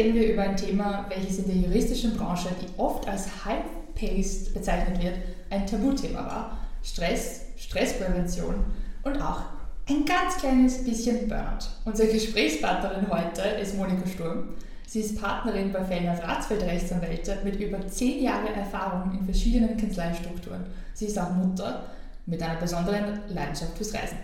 reden 0.00 0.14
wir 0.14 0.32
über 0.32 0.42
ein 0.42 0.56
Thema, 0.56 1.04
welches 1.10 1.38
in 1.38 1.46
der 1.46 1.56
juristischen 1.56 2.16
Branche, 2.16 2.48
die 2.60 2.78
oft 2.78 3.06
als 3.06 3.44
High-Paced 3.44 4.54
bezeichnet 4.54 5.02
wird, 5.02 5.14
ein 5.50 5.66
Tabuthema 5.66 6.20
war. 6.20 6.58
Stress, 6.82 7.42
Stressprävention 7.58 8.64
und 9.02 9.20
auch 9.20 9.42
ein 9.86 10.06
ganz 10.06 10.38
kleines 10.38 10.82
bisschen 10.84 11.28
Burnout. 11.28 11.66
Unsere 11.84 12.10
Gesprächspartnerin 12.10 13.10
heute 13.10 13.42
ist 13.60 13.76
Monika 13.76 14.06
Sturm. 14.06 14.54
Sie 14.86 15.00
ist 15.00 15.20
Partnerin 15.20 15.70
bei 15.70 15.84
Fellners 15.84 16.22
Ratsfeld 16.22 16.62
Rechtsanwälte 16.62 17.38
mit 17.44 17.60
über 17.60 17.86
zehn 17.86 18.22
Jahren 18.22 18.54
Erfahrung 18.54 19.18
in 19.18 19.24
verschiedenen 19.26 19.76
Kanzleistrukturen. 19.76 20.64
Sie 20.94 21.06
ist 21.06 21.18
auch 21.18 21.30
Mutter 21.30 21.84
mit 22.24 22.42
einer 22.42 22.58
besonderen 22.58 23.20
Leidenschaft 23.28 23.76
fürs 23.76 23.92
Reisen. 23.92 24.18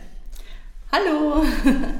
Hallo! 0.91 1.45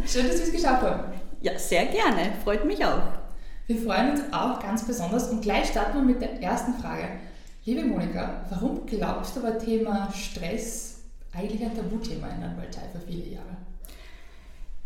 Schön, 0.07 0.27
dass 0.29 0.39
wir 0.39 0.45
es 0.45 0.53
geschafft 0.53 0.83
haben. 0.83 1.13
Ja, 1.43 1.59
sehr 1.59 1.87
gerne. 1.87 2.33
Freut 2.43 2.65
mich 2.65 2.83
auch. 2.83 3.26
Wir 3.67 3.79
freuen 3.79 4.13
uns 4.13 4.21
auch 4.33 4.61
ganz 4.61 4.87
besonders 4.87 5.29
und 5.29 5.43
gleich 5.43 5.69
starten 5.71 5.99
wir 5.99 6.05
mit 6.05 6.21
der 6.21 6.41
ersten 6.41 6.75
Frage. 6.75 7.09
Liebe 7.65 7.83
Monika, 7.83 8.45
warum 8.49 8.87
glaubst 8.87 9.35
du, 9.35 9.43
war 9.43 9.59
Thema 9.59 10.09
Stress 10.13 11.01
eigentlich 11.35 11.65
ein 11.65 11.75
Tabuthema 11.75 12.29
in 12.29 12.41
der 12.41 12.51
Anwaltei 12.51 12.83
für 12.93 13.01
viele 13.01 13.27
Jahre? 13.27 13.57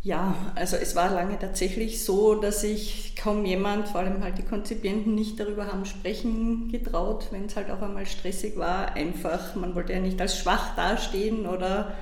Ja, 0.03 0.35
also 0.55 0.77
es 0.77 0.97
war 0.97 1.11
lange 1.13 1.39
tatsächlich 1.39 2.03
so, 2.03 2.37
dass 2.37 2.63
sich 2.63 3.17
kaum 3.17 3.45
jemand, 3.45 3.89
vor 3.89 4.01
allem 4.01 4.25
halt 4.25 4.39
die 4.39 4.45
Konzipienten, 4.45 5.15
nicht 5.15 5.39
darüber 5.39 5.67
haben 5.67 5.85
sprechen 5.85 6.71
getraut, 6.73 7.27
wenn 7.33 7.45
es 7.45 7.57
halt 7.57 7.71
auch 7.71 7.83
einmal 7.83 8.07
stressig 8.07 8.57
war. 8.57 8.95
Einfach, 8.95 9.57
man 9.57 9.75
wollte 9.75 9.93
ja 9.93 10.01
nicht 10.01 10.19
als 10.23 10.39
schwach 10.39 10.75
dastehen 10.75 11.47
oder 11.47 11.93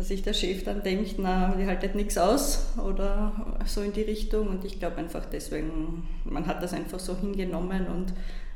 dass 0.00 0.08
sich 0.08 0.22
der 0.22 0.32
Chef 0.32 0.64
dann 0.64 0.82
denkt, 0.82 1.16
na, 1.18 1.54
die 1.58 1.66
haltet 1.66 1.94
nichts 1.94 2.16
aus 2.16 2.68
oder 2.78 3.58
so 3.66 3.82
in 3.82 3.92
die 3.92 4.00
Richtung. 4.00 4.48
Und 4.48 4.64
ich 4.64 4.78
glaube 4.78 4.96
einfach 4.96 5.26
deswegen, 5.26 6.08
man 6.24 6.46
hat 6.46 6.62
das 6.62 6.72
einfach 6.72 6.98
so 6.98 7.14
hingenommen 7.18 7.86
und 7.86 8.14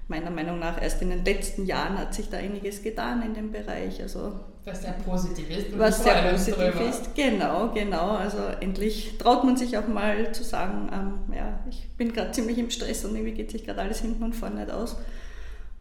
meiner 0.09 0.31
Meinung 0.31 0.59
nach 0.59 0.81
erst 0.81 1.03
in 1.03 1.11
den 1.11 1.23
letzten 1.23 1.67
Jahren 1.67 1.99
hat 1.99 2.15
sich 2.15 2.31
da 2.31 2.39
einiges 2.39 2.83
getan 2.83 3.21
in 3.21 3.35
dem 3.35 3.53
Bereich. 3.53 4.01
Also 4.01 4.41
was 4.65 4.81
sehr 4.81 4.93
positiv 4.93 5.51
ist. 5.51 5.79
Was 5.79 6.03
sehr 6.03 6.33
positiv 6.33 6.81
ist, 6.81 7.15
genau, 7.15 7.73
genau. 7.75 8.13
Also 8.13 8.39
endlich 8.61 9.19
traut 9.19 9.45
man 9.45 9.59
sich 9.59 9.77
auch 9.77 9.87
mal 9.87 10.33
zu 10.33 10.45
sagen, 10.45 10.89
ähm, 10.95 11.35
ja, 11.37 11.61
ich 11.69 11.91
bin 11.99 12.15
gerade 12.15 12.33
ziemlich 12.33 12.57
im 12.57 12.71
Stress 12.71 13.05
und 13.05 13.17
irgendwie 13.17 13.35
geht 13.35 13.51
sich 13.51 13.67
gerade 13.67 13.83
alles 13.83 14.01
hinten 14.01 14.23
und 14.23 14.35
vorne 14.35 14.61
nicht 14.61 14.71
aus. 14.71 14.97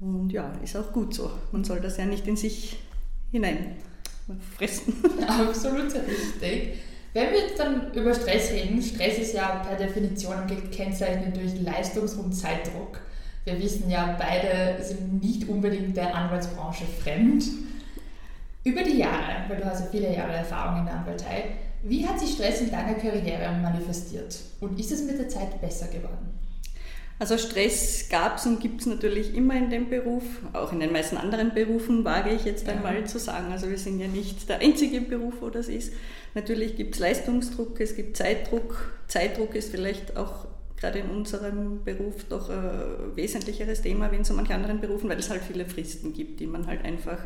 Und 0.01 0.33
ja, 0.33 0.51
ist 0.61 0.75
auch 0.75 0.91
gut 0.91 1.13
so. 1.13 1.31
Man 1.53 1.63
soll 1.63 1.79
das 1.79 1.95
ja 1.95 2.03
nicht 2.03 2.27
in 2.27 2.35
sich 2.35 2.79
hinein 3.31 3.77
fressen. 4.55 4.93
Absolut 5.27 5.93
richtig. 5.93 6.79
Wenn 7.13 7.31
wir 7.31 7.41
dann 7.57 7.93
über 7.93 8.13
Stress 8.13 8.51
reden, 8.51 8.81
Stress 8.81 9.19
ist 9.19 9.33
ja 9.35 9.63
per 9.67 9.77
Definition 9.77 10.47
gekennzeichnet 10.47 11.35
durch 11.35 11.59
Leistungs- 11.61 12.15
und 12.15 12.33
Zeitdruck. 12.33 12.99
Wir 13.45 13.61
wissen 13.61 13.89
ja, 13.89 14.17
beide 14.17 14.83
sind 14.83 15.21
nicht 15.21 15.47
unbedingt 15.47 15.95
der 15.95 16.15
Anwaltsbranche 16.15 16.85
fremd. 17.03 17.43
Über 18.63 18.81
die 18.81 18.99
Jahre, 18.99 19.43
weil 19.47 19.57
du 19.57 19.65
hast 19.65 19.81
ja 19.81 19.87
viele 19.91 20.15
Jahre 20.15 20.33
Erfahrung 20.33 20.79
in 20.79 20.85
der 20.85 20.95
Anwaltei, 20.95 21.43
wie 21.83 22.07
hat 22.07 22.19
sich 22.19 22.31
Stress 22.31 22.61
in 22.61 22.71
deiner 22.71 22.93
Karriere 22.93 23.51
manifestiert? 23.61 24.39
Und 24.61 24.79
ist 24.79 24.91
es 24.91 25.03
mit 25.03 25.19
der 25.19 25.27
Zeit 25.27 25.59
besser 25.59 25.87
geworden? 25.87 26.32
Also 27.19 27.37
Stress 27.37 28.09
gab 28.09 28.37
es 28.37 28.45
und 28.45 28.59
gibt 28.59 28.81
es 28.81 28.87
natürlich 28.87 29.35
immer 29.35 29.55
in 29.55 29.69
dem 29.69 29.89
Beruf, 29.89 30.23
auch 30.51 30.73
in 30.73 30.79
den 30.79 30.91
meisten 30.91 31.15
anderen 31.15 31.53
Berufen, 31.53 32.03
wage 32.03 32.31
ich 32.31 32.43
jetzt 32.43 32.67
einmal 32.67 33.01
ja. 33.01 33.05
zu 33.05 33.19
sagen. 33.19 33.51
Also 33.51 33.69
wir 33.69 33.77
sind 33.77 33.99
ja 33.99 34.07
nicht 34.07 34.49
der 34.49 34.59
einzige 34.59 34.99
Beruf, 34.99 35.35
wo 35.41 35.49
das 35.49 35.67
ist. 35.67 35.93
Natürlich 36.33 36.75
gibt 36.75 36.95
es 36.95 36.99
Leistungsdruck, 36.99 37.79
es 37.79 37.95
gibt 37.95 38.17
Zeitdruck. 38.17 38.91
Zeitdruck 39.07 39.55
ist 39.55 39.69
vielleicht 39.69 40.17
auch 40.17 40.47
gerade 40.75 40.99
in 40.99 41.09
unserem 41.11 41.83
Beruf 41.83 42.25
doch 42.27 42.49
ein 42.49 43.15
wesentlicheres 43.15 43.81
Thema 43.81 44.11
wie 44.11 44.17
in 44.17 44.23
so 44.25 44.33
manchen 44.33 44.53
anderen 44.53 44.81
Berufen, 44.81 45.09
weil 45.09 45.19
es 45.19 45.29
halt 45.29 45.41
viele 45.43 45.65
Fristen 45.65 46.13
gibt, 46.13 46.39
die 46.41 46.47
man 46.47 46.67
halt 46.67 46.83
einfach 46.83 47.19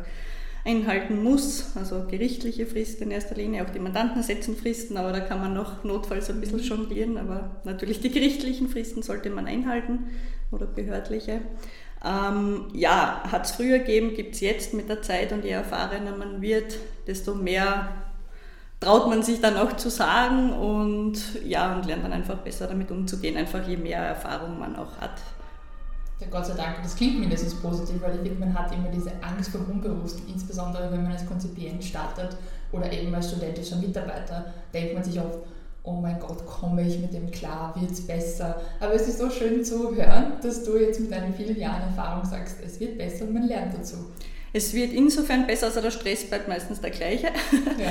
einhalten 0.64 1.22
muss, 1.22 1.76
also 1.76 2.04
gerichtliche 2.08 2.66
Fristen 2.66 3.04
in 3.04 3.10
erster 3.10 3.34
Linie, 3.34 3.64
auch 3.64 3.70
die 3.70 3.78
Mandanten 3.78 4.22
setzen 4.22 4.56
Fristen, 4.56 4.96
aber 4.96 5.12
da 5.12 5.20
kann 5.20 5.40
man 5.40 5.54
noch 5.54 5.84
notfalls 5.84 6.28
ein 6.30 6.40
bisschen 6.40 6.60
jonglieren, 6.60 7.16
aber 7.16 7.56
natürlich 7.64 8.00
die 8.00 8.10
gerichtlichen 8.10 8.68
Fristen 8.68 9.02
sollte 9.02 9.30
man 9.30 9.46
einhalten 9.46 10.10
oder 10.50 10.66
behördliche. 10.66 11.40
Ähm, 12.04 12.66
ja, 12.74 13.22
hat 13.30 13.46
es 13.46 13.52
früher 13.52 13.78
gegeben, 13.78 14.14
gibt 14.14 14.34
es 14.34 14.40
jetzt 14.40 14.74
mit 14.74 14.88
der 14.88 15.02
Zeit 15.02 15.32
und 15.32 15.44
je 15.44 15.50
erfahrener 15.50 16.16
man 16.16 16.40
wird, 16.40 16.78
desto 17.06 17.34
mehr 17.34 17.88
traut 18.80 19.08
man 19.08 19.22
sich 19.22 19.40
dann 19.40 19.56
auch 19.56 19.76
zu 19.76 19.90
sagen 19.90 20.52
und 20.52 21.18
ja, 21.44 21.74
und 21.74 21.86
lernt 21.86 22.04
dann 22.04 22.12
einfach 22.12 22.38
besser 22.38 22.68
damit 22.68 22.90
umzugehen, 22.90 23.36
einfach 23.36 23.66
je 23.66 23.76
mehr 23.76 24.00
Erfahrung 24.00 24.58
man 24.58 24.76
auch 24.76 24.98
hat. 25.00 25.20
Ja, 26.20 26.26
Gott 26.30 26.46
sei 26.46 26.54
Dank, 26.54 26.82
das 26.82 26.96
klingt 26.96 27.20
mindestens 27.20 27.54
positiv, 27.54 28.02
weil 28.02 28.16
ich 28.16 28.22
finde, 28.22 28.40
man 28.40 28.58
hat 28.58 28.72
immer 28.74 28.88
diese 28.88 29.12
Angst 29.22 29.50
vor 29.50 29.60
Unbewussten, 29.68 30.24
insbesondere 30.28 30.90
wenn 30.90 31.04
man 31.04 31.12
als 31.12 31.26
Konzipient 31.26 31.84
startet 31.84 32.36
oder 32.72 32.92
eben 32.92 33.14
als 33.14 33.28
studentischer 33.28 33.76
Mitarbeiter, 33.76 34.46
denkt 34.74 34.94
man 34.94 35.04
sich 35.04 35.20
oft, 35.20 35.38
oh 35.84 35.92
mein 35.92 36.18
Gott, 36.18 36.44
komme 36.44 36.86
ich 36.86 36.98
mit 36.98 37.12
dem 37.14 37.30
klar, 37.30 37.72
wird 37.78 37.92
es 37.92 38.06
besser. 38.06 38.60
Aber 38.80 38.94
es 38.94 39.08
ist 39.08 39.18
so 39.18 39.30
schön 39.30 39.64
zu 39.64 39.94
hören, 39.94 40.32
dass 40.42 40.64
du 40.64 40.76
jetzt 40.76 41.00
mit 41.00 41.12
deinen 41.12 41.32
vielen 41.32 41.58
Jahren 41.58 41.82
Erfahrung 41.82 42.24
sagst, 42.24 42.56
es 42.64 42.80
wird 42.80 42.98
besser 42.98 43.24
und 43.24 43.34
man 43.34 43.46
lernt 43.46 43.74
dazu. 43.74 43.96
Es 44.52 44.72
wird 44.72 44.92
insofern 44.92 45.46
besser, 45.46 45.66
also 45.66 45.80
der 45.80 45.90
Stress 45.90 46.24
bleibt 46.24 46.48
meistens 46.48 46.80
der 46.80 46.90
gleiche, 46.90 47.26
ja. 47.26 47.32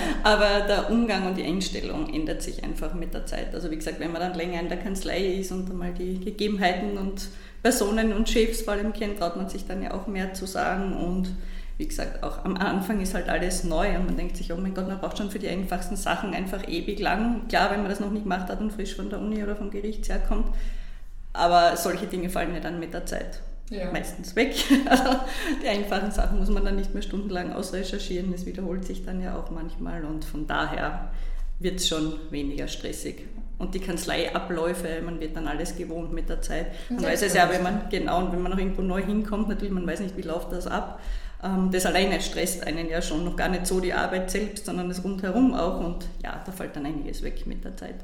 aber 0.23 0.65
der 0.67 0.89
Umgang 0.89 1.27
und 1.27 1.37
die 1.37 1.43
Einstellung 1.43 2.11
ändert 2.11 2.41
sich 2.41 2.63
einfach 2.63 2.93
mit 2.95 3.13
der 3.13 3.25
Zeit. 3.27 3.53
Also 3.53 3.69
wie 3.69 3.75
gesagt, 3.75 3.99
wenn 3.99 4.11
man 4.11 4.21
dann 4.21 4.33
länger 4.33 4.59
in 4.59 4.67
der 4.67 4.79
Kanzlei 4.79 5.35
ist 5.35 5.51
und 5.51 5.69
einmal 5.69 5.93
die 5.93 6.19
Gegebenheiten 6.19 6.97
und 6.97 7.29
Personen 7.67 8.13
und 8.13 8.29
Chefs 8.29 8.61
vor 8.61 8.75
allem 8.75 8.93
kennt, 8.93 9.19
traut 9.19 9.35
man 9.35 9.49
sich 9.49 9.67
dann 9.67 9.83
ja 9.83 9.93
auch 9.93 10.07
mehr 10.07 10.33
zu 10.33 10.45
sagen 10.45 10.95
und 10.95 11.35
wie 11.77 11.85
gesagt, 11.85 12.23
auch 12.23 12.45
am 12.45 12.55
Anfang 12.55 13.01
ist 13.01 13.13
halt 13.13 13.27
alles 13.27 13.65
neu 13.65 13.97
und 13.97 14.05
man 14.05 14.15
denkt 14.15 14.37
sich, 14.37 14.53
oh 14.53 14.55
mein 14.55 14.73
Gott, 14.73 14.87
man 14.87 14.99
braucht 14.99 15.17
schon 15.17 15.29
für 15.29 15.37
die 15.37 15.49
einfachsten 15.49 15.97
Sachen 15.97 16.33
einfach 16.33 16.65
ewig 16.65 16.97
lang. 16.99 17.45
Klar, 17.49 17.69
wenn 17.71 17.81
man 17.81 17.89
das 17.89 17.99
noch 17.99 18.09
nicht 18.09 18.23
gemacht 18.23 18.47
hat 18.47 18.61
und 18.61 18.71
frisch 18.71 18.95
von 18.95 19.09
der 19.09 19.19
Uni 19.19 19.43
oder 19.43 19.57
vom 19.57 19.69
Gericht 19.69 20.07
herkommt, 20.07 20.47
aber 21.33 21.75
solche 21.75 22.07
Dinge 22.07 22.29
fallen 22.29 22.53
ja 22.53 22.61
dann 22.61 22.79
mit 22.79 22.93
der 22.93 23.05
Zeit 23.05 23.41
ja. 23.69 23.91
meistens 23.91 24.33
weg. 24.37 24.55
Die 25.61 25.67
einfachen 25.67 26.11
Sachen 26.11 26.39
muss 26.39 26.49
man 26.49 26.63
dann 26.63 26.77
nicht 26.77 26.93
mehr 26.93 27.03
stundenlang 27.03 27.51
ausrecherchieren, 27.51 28.31
das 28.31 28.45
wiederholt 28.45 28.85
sich 28.85 29.03
dann 29.03 29.21
ja 29.21 29.37
auch 29.37 29.51
manchmal 29.51 30.05
und 30.05 30.23
von 30.23 30.47
daher 30.47 31.11
wird 31.59 31.81
es 31.81 31.89
schon 31.89 32.13
weniger 32.31 32.69
stressig 32.69 33.25
und 33.59 33.73
die 33.73 33.79
Kanzleiabläufe, 33.79 35.01
man 35.03 35.19
wird 35.19 35.35
dann 35.35 35.47
alles 35.47 35.75
gewohnt 35.75 36.13
mit 36.13 36.29
der 36.29 36.41
Zeit. 36.41 36.67
Man 36.89 37.03
weiß 37.03 37.23
es 37.23 37.33
ja, 37.33 37.49
wenn 37.49 37.63
man, 37.63 37.89
genau, 37.89 38.19
und 38.19 38.31
wenn 38.31 38.41
man 38.41 38.51
noch 38.51 38.59
irgendwo 38.59 38.81
neu 38.81 39.01
hinkommt, 39.01 39.49
natürlich, 39.49 39.73
man 39.73 39.87
weiß 39.87 39.99
nicht, 40.01 40.15
wie 40.15 40.21
läuft 40.21 40.51
das 40.51 40.67
ab. 40.67 40.99
Ähm, 41.43 41.69
das 41.71 41.85
alleine 41.85 42.21
stresst 42.21 42.65
einen 42.65 42.89
ja 42.89 43.01
schon 43.01 43.23
noch 43.25 43.35
gar 43.35 43.49
nicht 43.49 43.65
so 43.65 43.79
die 43.79 43.93
Arbeit 43.93 44.29
selbst, 44.29 44.65
sondern 44.65 44.89
das 44.89 45.03
rundherum 45.03 45.53
auch 45.53 45.79
und 45.79 46.05
ja, 46.23 46.41
da 46.45 46.51
fällt 46.51 46.75
dann 46.75 46.85
einiges 46.85 47.23
weg 47.23 47.45
mit 47.45 47.63
der 47.63 47.75
Zeit. 47.75 47.95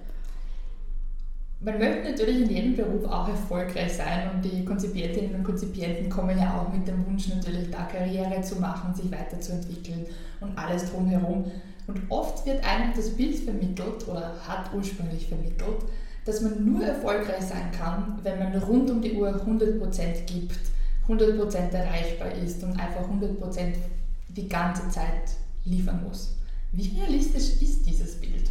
Man 1.66 1.80
möchte 1.80 2.12
natürlich 2.12 2.42
in 2.42 2.50
jedem 2.50 2.76
Beruf 2.76 3.06
auch 3.06 3.30
erfolgreich 3.30 3.94
sein 3.94 4.32
und 4.34 4.44
die 4.44 4.66
Konzipientinnen 4.66 5.34
und 5.34 5.44
Konzipienten 5.46 6.10
kommen 6.10 6.38
ja 6.38 6.60
auch 6.60 6.74
mit 6.74 6.86
dem 6.86 7.06
Wunsch 7.06 7.30
natürlich 7.30 7.72
da 7.72 7.84
Karriere 7.84 8.42
zu 8.42 8.58
machen, 8.58 8.94
sich 8.94 9.10
weiterzuentwickeln 9.10 10.06
und 10.42 10.58
alles 10.58 10.92
drumherum. 10.92 11.50
Und 11.88 12.02
oft 12.10 12.46
wird 12.46 12.66
einem 12.66 12.92
das 12.94 13.12
Bild 13.12 13.38
vermittelt 13.38 14.06
oder 14.10 14.36
hat 14.46 14.74
ursprünglich 14.74 15.30
vermittelt, 15.30 15.86
dass 16.26 16.42
man 16.42 16.66
nur 16.66 16.84
erfolgreich 16.84 17.44
sein 17.44 17.72
kann, 17.72 18.20
wenn 18.24 18.40
man 18.40 18.56
rund 18.58 18.92
um 18.92 19.02
die 19.02 19.14
Uhr 19.14 19.30
100% 19.30 20.26
gibt, 20.26 20.60
100% 21.08 21.72
erreichbar 21.72 22.34
ist 22.44 22.62
und 22.64 22.72
einfach 22.72 23.08
100% 23.10 23.76
die 24.28 24.50
ganze 24.50 24.90
Zeit 24.90 25.32
liefern 25.64 26.04
muss. 26.06 26.36
Wie 26.74 27.00
realistisch 27.00 27.62
ist 27.62 27.86
dieses 27.86 28.20
Bild? 28.20 28.50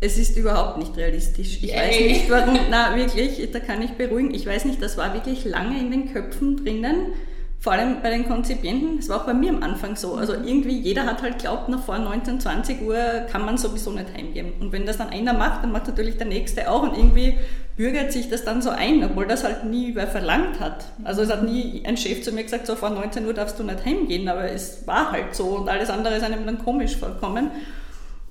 Es 0.00 0.16
ist 0.16 0.36
überhaupt 0.36 0.78
nicht 0.78 0.96
realistisch. 0.96 1.58
Ich 1.62 1.72
Yay. 1.72 1.76
weiß 1.76 2.00
nicht 2.00 2.30
warum, 2.30 2.58
na 2.70 2.94
wirklich, 2.96 3.50
da 3.50 3.60
kann 3.60 3.82
ich 3.82 3.92
beruhigen. 3.92 4.32
Ich 4.32 4.46
weiß 4.46 4.64
nicht, 4.64 4.80
das 4.80 4.96
war 4.96 5.12
wirklich 5.14 5.44
lange 5.44 5.78
in 5.78 5.90
den 5.90 6.12
Köpfen 6.12 6.64
drinnen 6.64 7.12
vor 7.60 7.72
allem 7.72 8.02
bei 8.02 8.10
den 8.10 8.28
Konzipienten, 8.28 8.98
das 8.98 9.08
war 9.08 9.20
auch 9.20 9.26
bei 9.26 9.34
mir 9.34 9.50
am 9.50 9.62
Anfang 9.64 9.96
so. 9.96 10.14
Also 10.14 10.32
irgendwie 10.32 10.78
jeder 10.78 11.06
hat 11.06 11.22
halt 11.22 11.40
glaubt, 11.40 11.68
nach 11.68 11.82
vor 11.82 11.98
19, 11.98 12.40
20 12.40 12.82
Uhr 12.82 12.96
kann 13.30 13.44
man 13.44 13.58
sowieso 13.58 13.90
nicht 13.90 14.14
heimgehen. 14.16 14.52
Und 14.60 14.70
wenn 14.70 14.86
das 14.86 14.98
dann 14.98 15.08
einer 15.08 15.32
macht, 15.32 15.64
dann 15.64 15.72
macht 15.72 15.88
natürlich 15.88 16.16
der 16.18 16.28
Nächste 16.28 16.70
auch 16.70 16.84
und 16.84 16.96
irgendwie 16.96 17.36
bürgert 17.76 18.12
sich 18.12 18.30
das 18.30 18.44
dann 18.44 18.62
so 18.62 18.70
ein, 18.70 19.02
obwohl 19.04 19.26
das 19.26 19.42
halt 19.42 19.64
nie 19.64 19.96
wer 19.96 20.06
verlangt 20.06 20.60
hat. 20.60 20.84
Also 21.02 21.22
es 21.22 21.30
hat 21.30 21.42
nie 21.42 21.82
ein 21.84 21.96
Chef 21.96 22.22
zu 22.22 22.30
mir 22.30 22.44
gesagt, 22.44 22.66
so 22.66 22.76
vor 22.76 22.90
19 22.90 23.26
Uhr 23.26 23.34
darfst 23.34 23.58
du 23.58 23.64
nicht 23.64 23.84
heimgehen, 23.84 24.28
aber 24.28 24.50
es 24.50 24.86
war 24.86 25.10
halt 25.10 25.34
so 25.34 25.56
und 25.58 25.68
alles 25.68 25.90
andere 25.90 26.14
ist 26.14 26.22
einem 26.22 26.46
dann 26.46 26.64
komisch 26.64 26.96
vorkommen. 26.96 27.50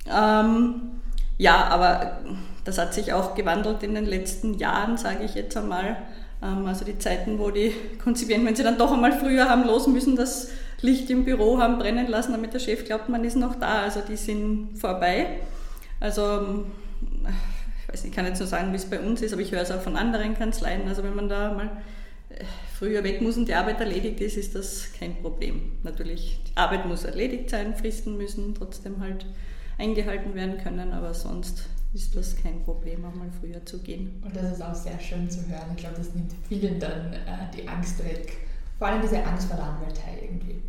Ähm, 0.10 0.76
ja, 1.38 1.66
aber 1.66 2.20
das 2.64 2.78
hat 2.78 2.94
sich 2.94 3.14
auch 3.14 3.36
gewandelt 3.36 3.84
in 3.84 3.96
den 3.96 4.06
letzten 4.06 4.56
Jahren, 4.56 4.98
sage 4.98 5.24
ich 5.24 5.36
jetzt 5.36 5.56
einmal. 5.56 5.98
Ähm, 6.42 6.66
also 6.66 6.86
die 6.86 6.98
Zeiten, 6.98 7.40
wo 7.40 7.52
die 7.52 7.74
Konzipienten, 8.04 8.48
wenn 8.48 8.56
sie 8.56 8.64
dann 8.64 8.78
doch 8.78 8.92
einmal 8.92 9.14
früher 9.14 9.50
haben 9.50 9.66
los 9.66 9.88
müssen, 9.88 10.16
das 10.16 10.50
Licht 10.82 11.10
im 11.10 11.26
Büro 11.26 11.60
haben 11.60 11.80
brennen 11.80 12.08
lassen, 12.08 12.34
damit 12.34 12.54
der 12.54 12.60
Chef 12.60 12.86
glaubt, 12.86 13.10
man 13.10 13.24
ist 13.24 13.36
noch 13.36 13.56
da. 13.56 13.84
Also 13.84 14.02
die 14.08 14.16
sind 14.16 14.78
vorbei. 14.78 15.40
Also 16.00 16.66
ich 17.82 17.94
weiß 17.94 18.04
nicht, 18.04 18.12
ich 18.12 18.16
kann 18.16 18.26
jetzt 18.26 18.40
nur 18.40 18.48
sagen, 18.48 18.72
wie 18.74 18.78
es 18.78 18.86
bei 18.86 19.00
uns 19.00 19.22
ist, 19.22 19.34
aber 19.34 19.42
ich 19.42 19.52
höre 19.52 19.62
es 19.62 19.72
auch 19.72 19.82
von 19.82 19.96
anderen 19.96 20.38
Kanzleien. 20.38 20.88
Also 20.88 21.04
wenn 21.04 21.16
man 21.16 21.30
da 21.30 21.54
mal 21.54 21.70
äh, 22.30 22.44
früher 22.78 23.04
weg 23.04 23.22
muss 23.22 23.38
und 23.38 23.48
die 23.48 23.56
Arbeit 23.56 23.80
erledigt 23.80 24.20
ist, 24.22 24.38
ist 24.38 24.56
das 24.56 24.90
kein 25.00 25.16
Problem. 25.22 25.72
Natürlich, 25.84 26.40
die 26.48 26.58
Arbeit 26.58 26.86
muss 26.86 27.06
erledigt 27.06 27.50
sein, 27.50 27.76
Fristen 27.76 28.18
müssen 28.18 28.54
trotzdem 28.56 29.00
halt 29.00 29.26
eingehalten 29.78 30.34
werden 30.34 30.58
können, 30.58 30.92
aber 30.92 31.14
sonst 31.14 31.68
ist 31.94 32.16
das 32.16 32.36
kein 32.36 32.64
Problem, 32.64 33.06
auch 33.06 33.16
mal 33.16 33.30
früher 33.40 33.66
zu 33.66 33.80
gehen. 33.80 34.22
Und 34.24 34.36
das 34.36 34.54
ist 34.54 34.62
auch 34.62 34.76
sehr 34.76 35.00
schön 35.00 35.30
zu 35.30 35.40
hören. 35.48 35.72
Ich 35.76 35.82
glaube, 35.82 35.98
das 35.98 36.14
nimmt 36.14 36.32
vielen 36.48 36.80
dann 36.80 37.14
äh, 37.14 37.56
die 37.56 37.68
Angst 37.68 38.04
weg. 38.04 38.34
Vor 38.78 38.88
allem 38.88 39.02
diese 39.02 39.24
Angst 39.24 39.48
vor 39.48 39.58
der 39.58 39.66
Anwaltei 39.66 40.20
irgendwie. 40.22 40.62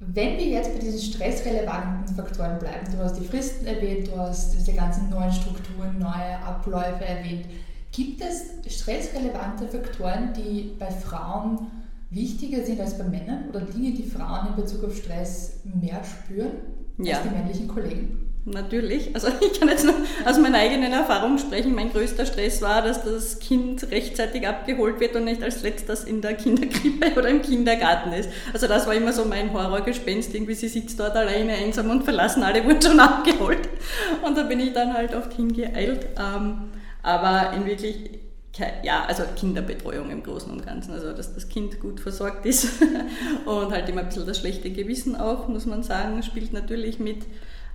Wenn 0.00 0.36
wir 0.38 0.46
jetzt 0.46 0.72
bei 0.72 0.78
diesen 0.78 1.00
stressrelevanten 1.00 2.14
Faktoren 2.14 2.58
bleiben, 2.58 2.86
du 2.92 2.98
hast 2.98 3.18
die 3.18 3.24
Fristen 3.26 3.66
erwähnt, 3.66 4.08
du 4.08 4.16
hast 4.16 4.54
diese 4.54 4.72
ganzen 4.72 5.10
neuen 5.10 5.32
Strukturen, 5.32 5.98
neue 5.98 6.38
Abläufe 6.44 7.04
erwähnt, 7.04 7.46
gibt 7.90 8.20
es 8.20 8.74
stressrelevante 8.78 9.66
Faktoren, 9.66 10.32
die 10.34 10.74
bei 10.78 10.90
Frauen 10.90 11.66
wichtiger 12.10 12.64
sind 12.64 12.80
als 12.80 12.96
bei 12.96 13.04
Männern 13.04 13.48
oder 13.48 13.60
Dinge, 13.60 13.92
die 13.92 14.04
Frauen 14.04 14.48
in 14.48 14.56
Bezug 14.56 14.84
auf 14.84 14.96
Stress 14.96 15.60
mehr 15.64 16.02
spüren 16.04 16.77
ja. 16.98 17.16
als 17.16 17.22
die 17.24 17.34
männlichen 17.34 17.68
Kollegen? 17.68 18.28
Natürlich. 18.52 19.14
Also 19.14 19.28
ich 19.40 19.58
kann 19.58 19.68
jetzt 19.68 19.84
nur 19.84 19.94
aus 20.24 20.38
meiner 20.38 20.58
eigenen 20.58 20.92
Erfahrung 20.92 21.38
sprechen. 21.38 21.74
Mein 21.74 21.92
größter 21.92 22.26
Stress 22.26 22.62
war, 22.62 22.82
dass 22.82 23.04
das 23.04 23.38
Kind 23.38 23.90
rechtzeitig 23.90 24.46
abgeholt 24.46 25.00
wird 25.00 25.16
und 25.16 25.24
nicht 25.24 25.42
als 25.42 25.62
letztes 25.62 26.04
in 26.04 26.20
der 26.20 26.34
Kinderkrippe 26.34 27.12
oder 27.16 27.28
im 27.28 27.42
Kindergarten 27.42 28.12
ist. 28.12 28.30
Also 28.52 28.66
das 28.66 28.86
war 28.86 28.94
immer 28.94 29.12
so 29.12 29.24
mein 29.24 29.52
Horrorgespenst. 29.52 30.34
Irgendwie 30.34 30.54
sie 30.54 30.68
sitzt 30.68 30.98
dort 30.98 31.16
alleine 31.16 31.52
einsam 31.54 31.90
und 31.90 32.04
verlassen, 32.04 32.42
alle 32.42 32.64
wurden 32.64 32.82
schon 32.82 33.00
abgeholt. 33.00 33.68
Und 34.24 34.36
da 34.36 34.42
bin 34.44 34.60
ich 34.60 34.72
dann 34.72 34.94
halt 34.94 35.14
oft 35.14 35.32
hingeeilt. 35.34 36.06
Ähm, 36.18 36.70
aber 37.02 37.52
in 37.54 37.64
wirklich 37.64 38.17
ja, 38.82 39.04
also 39.06 39.24
Kinderbetreuung 39.36 40.10
im 40.10 40.22
Großen 40.22 40.50
und 40.50 40.64
Ganzen, 40.64 40.92
also 40.92 41.12
dass 41.12 41.34
das 41.34 41.48
Kind 41.48 41.80
gut 41.80 42.00
versorgt 42.00 42.46
ist 42.46 42.82
und 43.46 43.70
halt 43.70 43.88
immer 43.88 44.02
ein 44.02 44.08
bisschen 44.08 44.26
das 44.26 44.38
schlechte 44.38 44.70
Gewissen 44.70 45.16
auch, 45.16 45.48
muss 45.48 45.66
man 45.66 45.82
sagen, 45.82 46.22
spielt 46.22 46.52
natürlich 46.52 46.98
mit. 46.98 47.24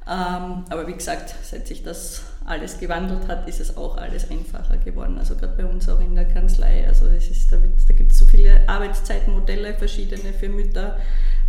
Ähm, 0.05 0.65
aber 0.69 0.85
wie 0.87 0.93
gesagt, 0.93 1.33
seit 1.43 1.67
sich 1.67 1.81
das 1.83 2.23
alles 2.45 2.79
gewandelt 2.79 3.27
hat, 3.29 3.47
ist 3.47 3.61
es 3.61 3.77
auch 3.77 3.95
alles 3.95 4.29
einfacher 4.29 4.77
geworden. 4.77 5.17
Also 5.17 5.35
gerade 5.35 5.55
bei 5.55 5.65
uns 5.65 5.87
auch 5.87 6.01
in 6.01 6.13
der 6.13 6.25
Kanzlei. 6.25 6.85
Also 6.87 7.07
das 7.07 7.27
ist, 7.27 7.51
da, 7.51 7.57
da 7.57 7.93
gibt 7.93 8.11
es 8.11 8.19
so 8.19 8.25
viele 8.25 8.67
Arbeitszeitmodelle, 8.67 9.75
verschiedene 9.75 10.33
für 10.33 10.49
Mütter, 10.49 10.97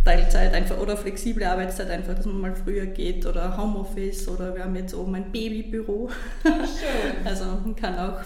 Teilzeit 0.05 0.53
einfach 0.53 0.77
oder 0.77 0.95
flexible 0.95 1.43
Arbeitszeit 1.43 1.89
einfach, 1.89 2.13
dass 2.13 2.25
man 2.25 2.39
mal 2.39 2.55
früher 2.55 2.85
geht 2.85 3.25
oder 3.25 3.57
Homeoffice 3.57 4.27
oder 4.29 4.55
wir 4.55 4.63
haben 4.63 4.75
jetzt 4.75 4.93
oben 4.93 5.15
ein 5.15 5.31
Babybüro. 5.31 6.09
Schön. 6.43 6.53
Also 7.25 7.45
man 7.45 7.75
kann 7.75 7.97
auch 7.97 8.19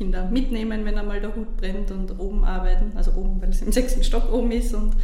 Kinder 0.00 0.30
mitnehmen, 0.30 0.86
wenn 0.86 0.96
einmal 0.96 1.20
der 1.20 1.36
Hut 1.36 1.58
brennt 1.58 1.90
und 1.90 2.18
oben 2.18 2.42
arbeiten. 2.42 2.92
Also 2.94 3.10
oben, 3.12 3.38
weil 3.42 3.50
es 3.50 3.60
im 3.60 3.70
sechsten 3.70 4.02
Stock 4.02 4.32
oben 4.32 4.50
ist 4.50 4.74
und 4.74 4.96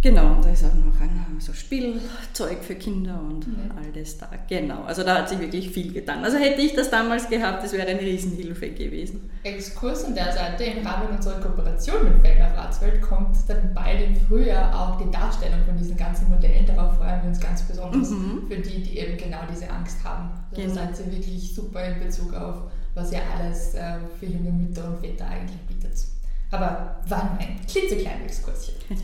Genau, 0.00 0.34
und 0.34 0.44
da 0.44 0.50
ist 0.50 0.64
auch 0.64 0.74
noch 0.74 1.00
ein 1.00 1.40
so 1.40 1.52
Spielzeug 1.52 2.62
für 2.62 2.76
Kinder 2.76 3.20
und 3.20 3.44
ja. 3.46 3.74
all 3.76 3.90
das 3.92 4.16
da. 4.16 4.28
Genau, 4.48 4.82
also 4.84 5.02
da 5.02 5.16
hat 5.16 5.28
sich 5.28 5.40
wirklich 5.40 5.70
viel 5.70 5.92
getan. 5.92 6.24
Also 6.24 6.38
hätte 6.38 6.60
ich 6.60 6.74
das 6.74 6.88
damals 6.88 7.28
gehabt, 7.28 7.64
das 7.64 7.72
wäre 7.72 7.88
eine 7.88 8.00
Riesenhilfe 8.00 8.70
gewesen. 8.70 9.28
Exkurs 9.42 10.04
an 10.04 10.14
der 10.14 10.32
Seite, 10.32 10.62
im 10.62 10.86
Rahmen 10.86 11.16
unserer 11.16 11.40
Kooperation 11.40 12.04
mit 12.04 12.24
Fellner 12.24 12.56
Ratswelt 12.56 13.02
kommt 13.02 13.36
dann 13.48 13.74
bald 13.74 14.00
im 14.00 14.14
Frühjahr 14.14 14.72
auch 14.72 15.04
die 15.04 15.10
Darstellung 15.10 15.64
von 15.66 15.76
diesen 15.76 15.96
ganzen 15.96 16.28
Modellen. 16.28 16.64
Darauf 16.64 16.96
freuen 16.96 17.20
wir 17.22 17.30
uns 17.30 17.40
ganz 17.40 17.62
besonders 17.62 18.10
mhm. 18.10 18.44
für 18.48 18.56
die, 18.56 18.80
die 18.84 18.98
eben 18.98 19.16
genau 19.16 19.40
diese 19.52 19.68
Angst 19.68 20.04
haben. 20.04 20.30
Also 20.52 20.62
genau. 20.62 20.74
Da 20.76 20.94
seid 20.94 21.06
ihr 21.06 21.12
wirklich 21.12 21.52
super 21.52 21.84
in 21.84 21.98
Bezug 21.98 22.34
auf, 22.34 22.70
was 22.98 23.12
ihr 23.12 23.20
alles 23.36 23.74
äh, 23.74 23.94
für 24.18 24.26
junge 24.26 24.50
Mütter 24.50 24.86
und 24.88 25.00
Väter 25.00 25.26
eigentlich 25.26 25.60
bietet. 25.62 26.04
Aber 26.50 27.00
war 27.06 27.24
nur 27.24 27.40
ein 27.40 27.60
klitzekleiner 27.66 28.24
Exkurschen. 28.24 28.74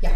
Ja. 0.00 0.10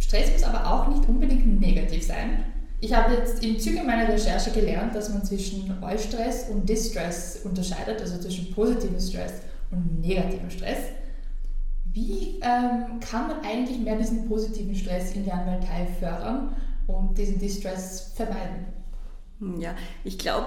Stress 0.00 0.32
muss 0.32 0.42
aber 0.42 0.66
auch 0.66 0.88
nicht 0.88 1.08
unbedingt 1.08 1.60
negativ 1.60 2.04
sein. 2.04 2.44
Ich 2.80 2.92
habe 2.92 3.14
jetzt 3.14 3.44
im 3.44 3.58
Zuge 3.58 3.84
meiner 3.84 4.08
Recherche 4.08 4.50
gelernt, 4.50 4.94
dass 4.96 5.10
man 5.10 5.24
zwischen 5.24 5.72
Eustress 5.80 6.48
und 6.48 6.68
Distress 6.68 7.40
unterscheidet, 7.44 8.00
also 8.00 8.18
zwischen 8.18 8.52
positivem 8.52 8.98
Stress 8.98 9.42
und 9.70 10.00
negativem 10.00 10.50
Stress. 10.50 10.78
Wie 11.84 12.40
ähm, 12.42 12.98
kann 12.98 13.28
man 13.28 13.44
eigentlich 13.44 13.78
mehr 13.78 13.96
diesen 13.96 14.28
positiven 14.28 14.74
Stress 14.74 15.14
in 15.14 15.24
der 15.24 15.34
Anwaltei 15.34 15.86
fördern 16.00 16.56
und 16.88 17.16
diesen 17.16 17.38
Distress 17.38 18.12
vermeiden? 18.16 18.66
Ja, 19.58 19.74
ich 20.02 20.18
glaube, 20.18 20.46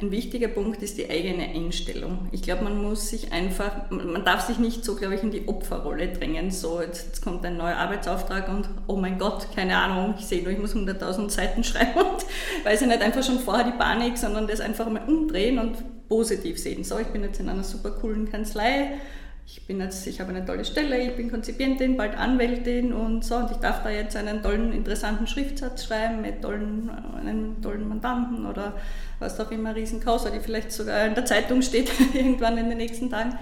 ein 0.00 0.10
wichtiger 0.10 0.48
Punkt 0.48 0.82
ist 0.82 0.98
die 0.98 1.08
eigene 1.08 1.44
Einstellung. 1.44 2.28
Ich 2.32 2.42
glaube, 2.42 2.64
man 2.64 2.82
muss 2.82 3.08
sich 3.10 3.32
einfach, 3.32 3.90
man 3.90 4.24
darf 4.24 4.46
sich 4.46 4.58
nicht 4.58 4.84
so, 4.84 4.96
glaube 4.96 5.14
ich, 5.14 5.22
in 5.22 5.30
die 5.30 5.46
Opferrolle 5.48 6.08
drängen. 6.08 6.50
So, 6.50 6.80
jetzt, 6.80 7.06
jetzt, 7.06 7.22
kommt 7.22 7.44
ein 7.44 7.56
neuer 7.56 7.76
Arbeitsauftrag 7.76 8.48
und 8.48 8.68
oh 8.86 8.96
mein 8.96 9.18
Gott, 9.18 9.48
keine 9.54 9.76
Ahnung, 9.76 10.14
ich 10.18 10.26
sehe 10.26 10.42
nur, 10.42 10.52
ich 10.52 10.58
muss 10.58 10.74
100.000 10.74 11.30
Seiten 11.30 11.64
schreiben 11.64 12.00
und 12.00 12.24
weiß 12.64 12.82
ich 12.82 12.88
nicht 12.88 13.02
einfach 13.02 13.22
schon 13.22 13.38
vorher 13.38 13.64
die 13.64 13.78
Panik, 13.78 14.18
sondern 14.18 14.46
das 14.46 14.60
einfach 14.60 14.88
mal 14.88 15.02
umdrehen 15.06 15.58
und 15.58 16.08
positiv 16.08 16.58
sehen. 16.58 16.84
So, 16.84 16.98
ich 16.98 17.08
bin 17.08 17.22
jetzt 17.22 17.40
in 17.40 17.48
einer 17.48 17.64
super 17.64 17.90
coolen 17.90 18.30
Kanzlei 18.30 18.98
ich 19.46 19.66
bin 19.66 19.80
jetzt, 19.80 20.06
ich 20.06 20.20
habe 20.20 20.30
eine 20.30 20.44
tolle 20.44 20.64
Stelle, 20.64 20.98
ich 20.98 21.16
bin 21.16 21.30
Konzipientin, 21.30 21.96
bald 21.96 22.16
Anwältin 22.16 22.92
und 22.92 23.24
so. 23.24 23.36
Und 23.36 23.50
ich 23.50 23.58
darf 23.58 23.82
da 23.82 23.90
jetzt 23.90 24.16
einen 24.16 24.42
tollen, 24.42 24.72
interessanten 24.72 25.26
Schriftsatz 25.26 25.84
schreiben 25.84 26.22
mit 26.22 26.40
tollen, 26.42 26.90
einem 27.18 27.60
tollen 27.60 27.88
Mandanten 27.88 28.46
oder 28.46 28.74
was 29.18 29.38
auch 29.40 29.50
immer, 29.50 29.74
Riesenkausa, 29.74 30.30
die 30.30 30.40
vielleicht 30.40 30.72
sogar 30.72 31.06
in 31.06 31.14
der 31.14 31.26
Zeitung 31.26 31.62
steht 31.62 31.90
irgendwann 32.14 32.56
in 32.58 32.68
den 32.68 32.78
nächsten 32.78 33.10
Tagen. 33.10 33.38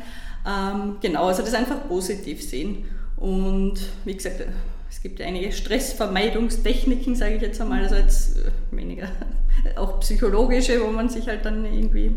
Ähm, 0.47 0.97
genau, 1.01 1.27
also 1.27 1.43
das 1.43 1.55
einfach 1.55 1.87
positiv 1.87 2.43
sehen. 2.43 2.85
Und 3.17 3.75
wie 4.05 4.15
gesagt, 4.15 4.45
es 4.91 5.01
gibt 5.01 5.21
ja 5.21 5.27
einige 5.27 5.53
Stressvermeidungstechniken, 5.53 7.15
sage 7.15 7.37
ich 7.37 7.43
jetzt 7.43 7.61
einmal, 7.61 7.83
also 7.83 7.95
jetzt 7.95 8.39
äh, 8.39 8.51
weniger 8.73 9.09
auch 9.77 10.01
psychologische, 10.01 10.81
wo 10.85 10.91
man 10.91 11.09
sich 11.09 11.29
halt 11.29 11.45
dann 11.45 11.65
irgendwie 11.65 12.13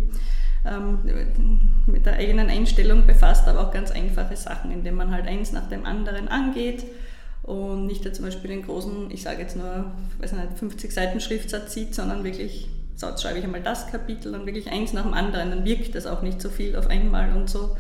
ähm, 0.66 1.00
mit 1.86 2.06
der 2.06 2.14
eigenen 2.14 2.50
Einstellung 2.50 3.06
befasst, 3.06 3.48
aber 3.48 3.62
auch 3.62 3.72
ganz 3.72 3.92
einfache 3.92 4.36
Sachen, 4.36 4.72
indem 4.72 4.96
man 4.96 5.12
halt 5.12 5.28
eins 5.28 5.52
nach 5.52 5.70
dem 5.70 5.86
anderen 5.86 6.28
angeht 6.28 6.86
und 7.44 7.86
nicht 7.86 8.16
zum 8.16 8.26
Beispiel 8.26 8.50
den 8.50 8.64
großen, 8.64 9.12
ich 9.12 9.22
sage 9.22 9.42
jetzt 9.42 9.56
nur, 9.56 9.92
weiß 10.20 10.34
nicht, 10.34 10.58
50 10.58 10.92
Seiten 10.92 11.20
Schriftsatz 11.20 11.74
sieht, 11.74 11.94
sondern 11.94 12.24
wirklich, 12.24 12.68
so 12.96 13.08
jetzt 13.08 13.22
schreibe 13.22 13.38
ich 13.40 13.46
einmal 13.46 13.62
das 13.62 13.88
Kapitel 13.88 14.34
und 14.34 14.46
wirklich 14.46 14.72
eins 14.72 14.94
nach 14.94 15.04
dem 15.04 15.14
anderen, 15.14 15.52
dann 15.52 15.66
wirkt 15.66 15.94
das 15.94 16.08
auch 16.08 16.22
nicht 16.22 16.42
so 16.42 16.50
viel 16.50 16.76
auf 16.76 16.88
einmal 16.88 17.36
und 17.36 17.50
so. 17.50 17.78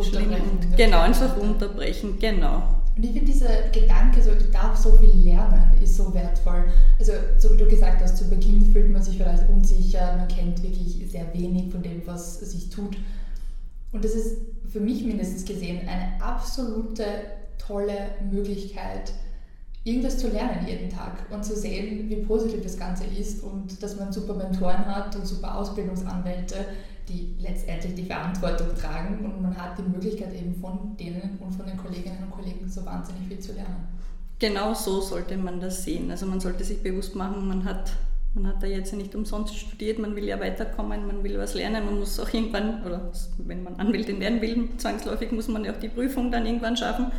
Schlimm 0.00 0.32
und, 0.32 0.76
genau, 0.78 1.00
einfach 1.00 1.36
runterbrechen, 1.36 2.18
genau. 2.18 2.81
Und 2.96 3.04
ich 3.04 3.12
finde 3.12 3.32
dieser 3.32 3.68
Gedanke, 3.72 4.22
so 4.22 4.30
ich 4.32 4.50
darf 4.50 4.76
so 4.76 4.92
viel 4.92 5.12
lernen, 5.24 5.70
ist 5.82 5.96
so 5.96 6.12
wertvoll. 6.12 6.64
Also 6.98 7.12
so 7.38 7.52
wie 7.52 7.56
du 7.56 7.66
gesagt 7.66 8.02
hast, 8.02 8.18
zu 8.18 8.28
Beginn 8.28 8.64
fühlt 8.72 8.90
man 8.90 9.02
sich 9.02 9.16
vielleicht 9.16 9.48
unsicher, 9.48 10.16
man 10.16 10.28
kennt 10.28 10.62
wirklich 10.62 11.10
sehr 11.10 11.32
wenig 11.32 11.72
von 11.72 11.82
dem, 11.82 12.02
was 12.06 12.40
sich 12.40 12.68
tut. 12.68 12.96
Und 13.92 14.04
das 14.04 14.12
ist 14.12 14.38
für 14.70 14.80
mich 14.80 15.04
mindestens 15.04 15.44
gesehen 15.44 15.88
eine 15.88 16.22
absolute 16.22 17.04
tolle 17.58 18.10
Möglichkeit, 18.30 19.12
irgendwas 19.84 20.18
zu 20.18 20.28
lernen 20.28 20.66
jeden 20.66 20.90
Tag 20.90 21.26
und 21.30 21.44
zu 21.44 21.56
sehen, 21.56 22.08
wie 22.08 22.16
positiv 22.16 22.62
das 22.62 22.78
Ganze 22.78 23.04
ist 23.04 23.42
und 23.42 23.82
dass 23.82 23.98
man 23.98 24.12
super 24.12 24.34
Mentoren 24.34 24.86
hat 24.86 25.16
und 25.16 25.26
super 25.26 25.56
Ausbildungsanwälte, 25.56 26.56
die 27.08 27.36
letztendlich 27.40 27.94
die 27.94 28.04
Verantwortung 28.04 28.68
tragen 28.78 29.24
und 29.24 29.42
man 29.42 29.56
hat 29.56 29.78
die 29.78 29.82
Möglichkeit 29.82 30.34
eben 30.34 30.54
von 30.54 30.96
denen 30.98 31.38
und 31.40 31.52
von 31.52 31.66
den 31.66 31.76
Kolleginnen 31.76 32.24
und 32.24 32.30
Kollegen 32.30 32.68
so 32.68 32.84
wahnsinnig 32.84 33.28
viel 33.28 33.38
zu 33.38 33.52
lernen. 33.52 33.88
Genau 34.38 34.74
so 34.74 35.00
sollte 35.00 35.36
man 35.36 35.60
das 35.60 35.84
sehen. 35.84 36.10
Also 36.10 36.26
man 36.26 36.40
sollte 36.40 36.64
sich 36.64 36.82
bewusst 36.82 37.14
machen, 37.14 37.46
man 37.46 37.64
hat, 37.64 37.92
man 38.34 38.46
hat 38.46 38.62
da 38.62 38.66
jetzt 38.66 38.92
nicht 38.92 39.14
umsonst 39.14 39.56
studiert, 39.56 39.98
man 39.98 40.16
will 40.16 40.24
ja 40.24 40.40
weiterkommen, 40.40 41.06
man 41.06 41.22
will 41.22 41.38
was 41.38 41.54
lernen, 41.54 41.84
man 41.84 41.98
muss 41.98 42.18
auch 42.18 42.32
irgendwann, 42.32 42.84
oder 42.84 43.12
wenn 43.38 43.62
man 43.62 43.76
Anwältin 43.76 44.18
werden 44.20 44.40
will, 44.40 44.68
zwangsläufig 44.78 45.30
muss 45.32 45.48
man 45.48 45.64
ja 45.64 45.72
auch 45.72 45.78
die 45.78 45.88
Prüfung 45.88 46.30
dann 46.32 46.46
irgendwann 46.46 46.76
schaffen. 46.76 47.12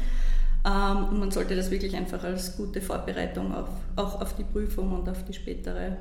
Ähm, 0.65 1.05
und 1.09 1.19
man 1.19 1.31
sollte 1.31 1.55
das 1.55 1.71
wirklich 1.71 1.95
einfach 1.95 2.23
als 2.23 2.55
gute 2.57 2.81
Vorbereitung 2.81 3.53
auf, 3.53 3.69
auch 3.95 4.21
auf 4.21 4.35
die 4.35 4.43
Prüfung 4.43 4.93
und 4.93 5.09
auf 5.09 5.23
die 5.25 5.33
spätere 5.33 5.97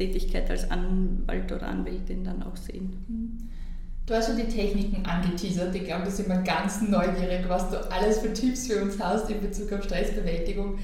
Tätigkeit 0.00 0.50
als 0.50 0.70
Anwalt 0.70 1.52
oder 1.52 1.68
Anwältin 1.68 2.24
dann 2.24 2.42
auch 2.42 2.56
sehen. 2.56 3.04
Mhm. 3.06 3.50
Du 4.06 4.14
hast 4.14 4.28
schon 4.28 4.38
die 4.38 4.48
Techniken 4.48 5.04
angeteasert. 5.04 5.74
Ich 5.74 5.84
glaube, 5.84 6.04
da 6.04 6.10
sind 6.10 6.28
wir 6.28 6.38
ganz 6.38 6.80
neugierig, 6.80 7.44
was 7.48 7.70
du 7.70 7.76
alles 7.92 8.18
für 8.18 8.32
Tipps 8.32 8.66
für 8.66 8.82
uns 8.82 8.98
hast 8.98 9.30
in 9.30 9.40
Bezug 9.40 9.72
auf 9.72 9.84
Stressbewältigung. 9.84 10.78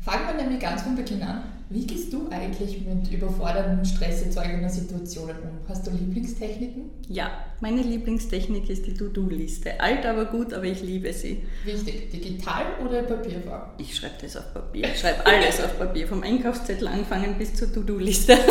Fangen 0.00 0.26
wir 0.28 0.42
nämlich 0.42 0.60
ganz 0.60 0.82
von 0.82 0.94
Beginn 0.96 1.22
an. 1.22 1.42
Wie 1.72 1.86
gehst 1.86 2.12
du 2.12 2.28
eigentlich 2.32 2.84
mit 2.84 3.12
überfordernden, 3.12 3.84
stresserzeugenden 3.84 4.68
Situationen 4.68 5.36
um? 5.36 5.68
Hast 5.68 5.86
du 5.86 5.92
Lieblingstechniken? 5.92 6.90
Ja, 7.08 7.30
meine 7.60 7.82
Lieblingstechnik 7.82 8.68
ist 8.68 8.86
die 8.86 8.94
To-Do-Liste. 8.94 9.80
Alt, 9.80 10.04
aber 10.04 10.24
gut, 10.24 10.52
aber 10.52 10.64
ich 10.64 10.82
liebe 10.82 11.12
sie. 11.12 11.44
Wichtig, 11.64 12.10
digital 12.10 12.64
oder 12.84 13.04
Papierform? 13.04 13.62
Ich 13.78 13.94
schreibe 13.94 14.14
das 14.20 14.36
auf 14.36 14.52
Papier. 14.52 14.88
Ich 14.88 14.98
schreibe 14.98 15.24
alles 15.24 15.60
auf 15.60 15.78
Papier, 15.78 16.08
vom 16.08 16.24
Einkaufszettel 16.24 16.88
anfangen 16.88 17.36
bis 17.38 17.54
zur 17.54 17.72
To-Do-Liste. 17.72 18.36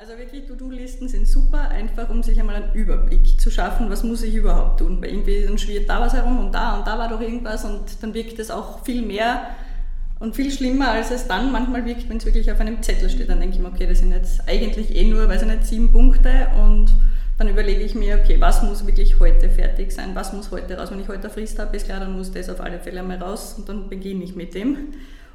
Also 0.00 0.20
wirklich 0.20 0.46
To-Do-Listen 0.46 1.06
sind 1.06 1.28
super, 1.28 1.68
einfach 1.68 2.08
um 2.08 2.22
sich 2.22 2.40
einmal 2.40 2.54
einen 2.54 2.72
Überblick 2.72 3.38
zu 3.38 3.50
schaffen, 3.50 3.90
was 3.90 4.02
muss 4.02 4.22
ich 4.22 4.34
überhaupt 4.34 4.80
tun. 4.80 5.02
Weil 5.02 5.10
irgendwie 5.10 5.44
dann 5.44 5.58
schwirrt 5.58 5.86
da 5.86 6.00
was 6.00 6.14
herum 6.14 6.38
und 6.38 6.52
da 6.52 6.78
und 6.78 6.86
da 6.86 6.98
war 6.98 7.10
doch 7.10 7.20
irgendwas 7.20 7.66
und 7.66 7.82
dann 8.00 8.14
wirkt 8.14 8.38
es 8.38 8.50
auch 8.50 8.82
viel 8.86 9.02
mehr 9.02 9.50
und 10.20 10.34
viel 10.34 10.50
schlimmer, 10.50 10.90
als 10.90 11.10
es 11.10 11.26
dann 11.26 11.52
manchmal 11.52 11.84
wirkt, 11.84 12.08
wenn 12.08 12.16
es 12.16 12.26
wirklich 12.26 12.50
auf 12.50 12.60
einem 12.60 12.82
Zettel 12.82 13.08
steht. 13.08 13.28
Dann 13.28 13.40
denke 13.40 13.56
ich 13.56 13.62
mir, 13.62 13.68
okay, 13.68 13.86
das 13.86 14.00
sind 14.00 14.12
jetzt 14.12 14.48
eigentlich 14.48 14.94
eh 14.94 15.04
nur, 15.04 15.28
weiß 15.28 15.42
ich 15.42 15.48
nicht, 15.48 15.66
sieben 15.66 15.92
Punkte 15.92 16.48
und 16.60 16.92
dann 17.38 17.48
überlege 17.48 17.82
ich 17.82 17.94
mir, 17.94 18.18
okay, 18.20 18.36
was 18.40 18.62
muss 18.62 18.84
wirklich 18.84 19.20
heute 19.20 19.48
fertig 19.48 19.92
sein, 19.92 20.10
was 20.14 20.32
muss 20.32 20.50
heute 20.50 20.76
raus. 20.76 20.90
Wenn 20.90 21.00
ich 21.00 21.08
heute 21.08 21.20
eine 21.20 21.30
Frist 21.30 21.58
habe, 21.60 21.76
ist 21.76 21.86
klar, 21.86 22.00
dann 22.00 22.16
muss 22.16 22.32
das 22.32 22.50
auf 22.50 22.60
alle 22.60 22.80
Fälle 22.80 23.00
einmal 23.00 23.18
raus 23.18 23.54
und 23.56 23.68
dann 23.68 23.88
beginne 23.88 24.24
ich 24.24 24.34
mit 24.34 24.54
dem. 24.54 24.94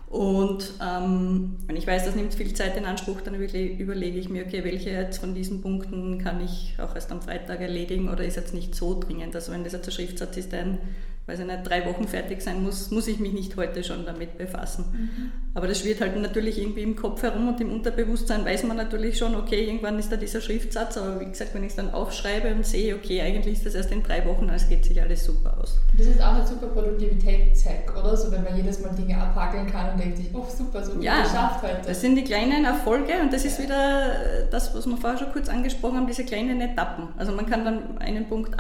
Und 0.09 0.73
ähm, 0.79 1.55
wenn 1.65 1.75
ich 1.75 1.87
weiß, 1.87 2.05
das 2.05 2.13
nimmt 2.13 2.35
viel 2.35 2.53
Zeit 2.53 2.77
in 2.77 2.85
Anspruch, 2.85 3.21
dann 3.21 3.33
überlege 3.33 4.19
ich 4.19 4.29
mir, 4.29 4.45
okay, 4.45 4.63
welche 4.63 4.91
jetzt 4.91 5.19
von 5.19 5.33
diesen 5.33 5.61
Punkten 5.61 6.19
kann 6.19 6.39
ich 6.43 6.75
auch 6.77 6.93
erst 6.93 7.11
am 7.11 7.21
Freitag 7.21 7.61
erledigen 7.61 8.09
oder 8.09 8.23
ist 8.23 8.35
jetzt 8.35 8.53
nicht 8.53 8.75
so 8.75 8.99
dringend. 8.99 9.33
Also 9.33 9.53
wenn 9.53 9.63
das 9.63 9.73
jetzt 9.73 9.87
ein 9.87 9.91
Schriftsatz 9.91 10.37
ist, 10.37 10.51
der 10.51 10.77
weil 11.25 11.39
er 11.39 11.45
nicht 11.45 11.63
drei 11.63 11.85
Wochen 11.85 12.07
fertig 12.07 12.41
sein 12.41 12.61
muss, 12.61 12.91
muss 12.91 13.07
ich 13.07 13.19
mich 13.19 13.33
nicht 13.33 13.55
heute 13.55 13.83
schon 13.83 14.05
damit 14.05 14.37
befassen. 14.37 14.85
Mhm. 14.91 15.31
Aber 15.53 15.67
das 15.67 15.79
schwirrt 15.79 16.01
halt 16.01 16.19
natürlich 16.19 16.59
irgendwie 16.59 16.81
im 16.81 16.95
Kopf 16.95 17.21
herum 17.23 17.47
und 17.47 17.61
im 17.61 17.71
Unterbewusstsein 17.71 18.43
weiß 18.43 18.63
man 18.63 18.75
natürlich 18.75 19.17
schon, 19.17 19.35
okay, 19.35 19.65
irgendwann 19.65 19.99
ist 19.99 20.11
da 20.11 20.17
dieser 20.17 20.41
Schriftsatz, 20.41 20.97
aber 20.97 21.19
wie 21.19 21.25
gesagt, 21.25 21.53
wenn 21.53 21.63
ich 21.63 21.69
es 21.69 21.75
dann 21.75 21.93
aufschreibe 21.93 22.53
und 22.53 22.65
sehe, 22.65 22.95
okay, 22.95 23.21
eigentlich 23.21 23.57
ist 23.57 23.65
das 23.65 23.75
erst 23.75 23.91
in 23.91 24.03
drei 24.03 24.25
Wochen, 24.25 24.49
es 24.49 24.67
geht 24.67 24.83
sich 24.83 25.01
alles 25.01 25.23
super 25.23 25.55
aus. 25.61 25.79
Das 25.97 26.07
ist 26.07 26.21
auch 26.21 26.33
ein 26.33 26.45
super 26.45 26.67
Produktivitätshack, 26.67 27.93
oder? 27.97 28.17
So, 28.17 28.31
wenn 28.31 28.43
man 28.43 28.57
jedes 28.57 28.81
Mal 28.81 28.93
Dinge 28.95 29.17
abhakeln 29.17 29.67
kann 29.67 29.93
und 29.93 29.99
denkt 29.99 30.17
sich, 30.17 30.27
oh 30.33 30.45
super, 30.49 30.83
so 30.83 30.99
ja, 30.99 31.21
geschafft 31.21 31.63
heute. 31.63 31.87
Das 31.87 32.01
sind 32.01 32.15
die 32.15 32.23
kleinen 32.23 32.65
Erfolge 32.65 33.13
und 33.21 33.31
das 33.31 33.45
ist 33.45 33.61
wieder 33.61 34.45
das, 34.49 34.75
was 34.75 34.87
wir 34.87 34.97
vorher 34.97 35.19
schon 35.19 35.31
kurz 35.31 35.49
angesprochen 35.49 35.97
haben, 35.97 36.07
diese 36.07 36.25
kleinen 36.25 36.59
Etappen. 36.61 37.09
Also 37.17 37.31
man 37.31 37.45
kann 37.45 37.63
dann 37.63 37.97
einen 37.99 38.27
Punkt 38.27 38.59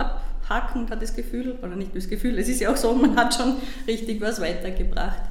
abhaken 0.53 0.83
und 0.83 0.91
hat 0.91 1.01
das 1.01 1.15
Gefühl, 1.15 1.57
oder 1.61 1.75
nicht 1.75 1.95
das 1.95 2.07
Gefühl, 2.07 2.37
es 2.37 2.47
ist 2.47 2.61
ja 2.61 2.71
auch 2.71 2.77
so, 2.77 2.93
man 2.93 3.15
hat 3.15 3.33
schon 3.33 3.55
richtig 3.87 4.21
was 4.21 4.41
weitergebracht. 4.41 5.21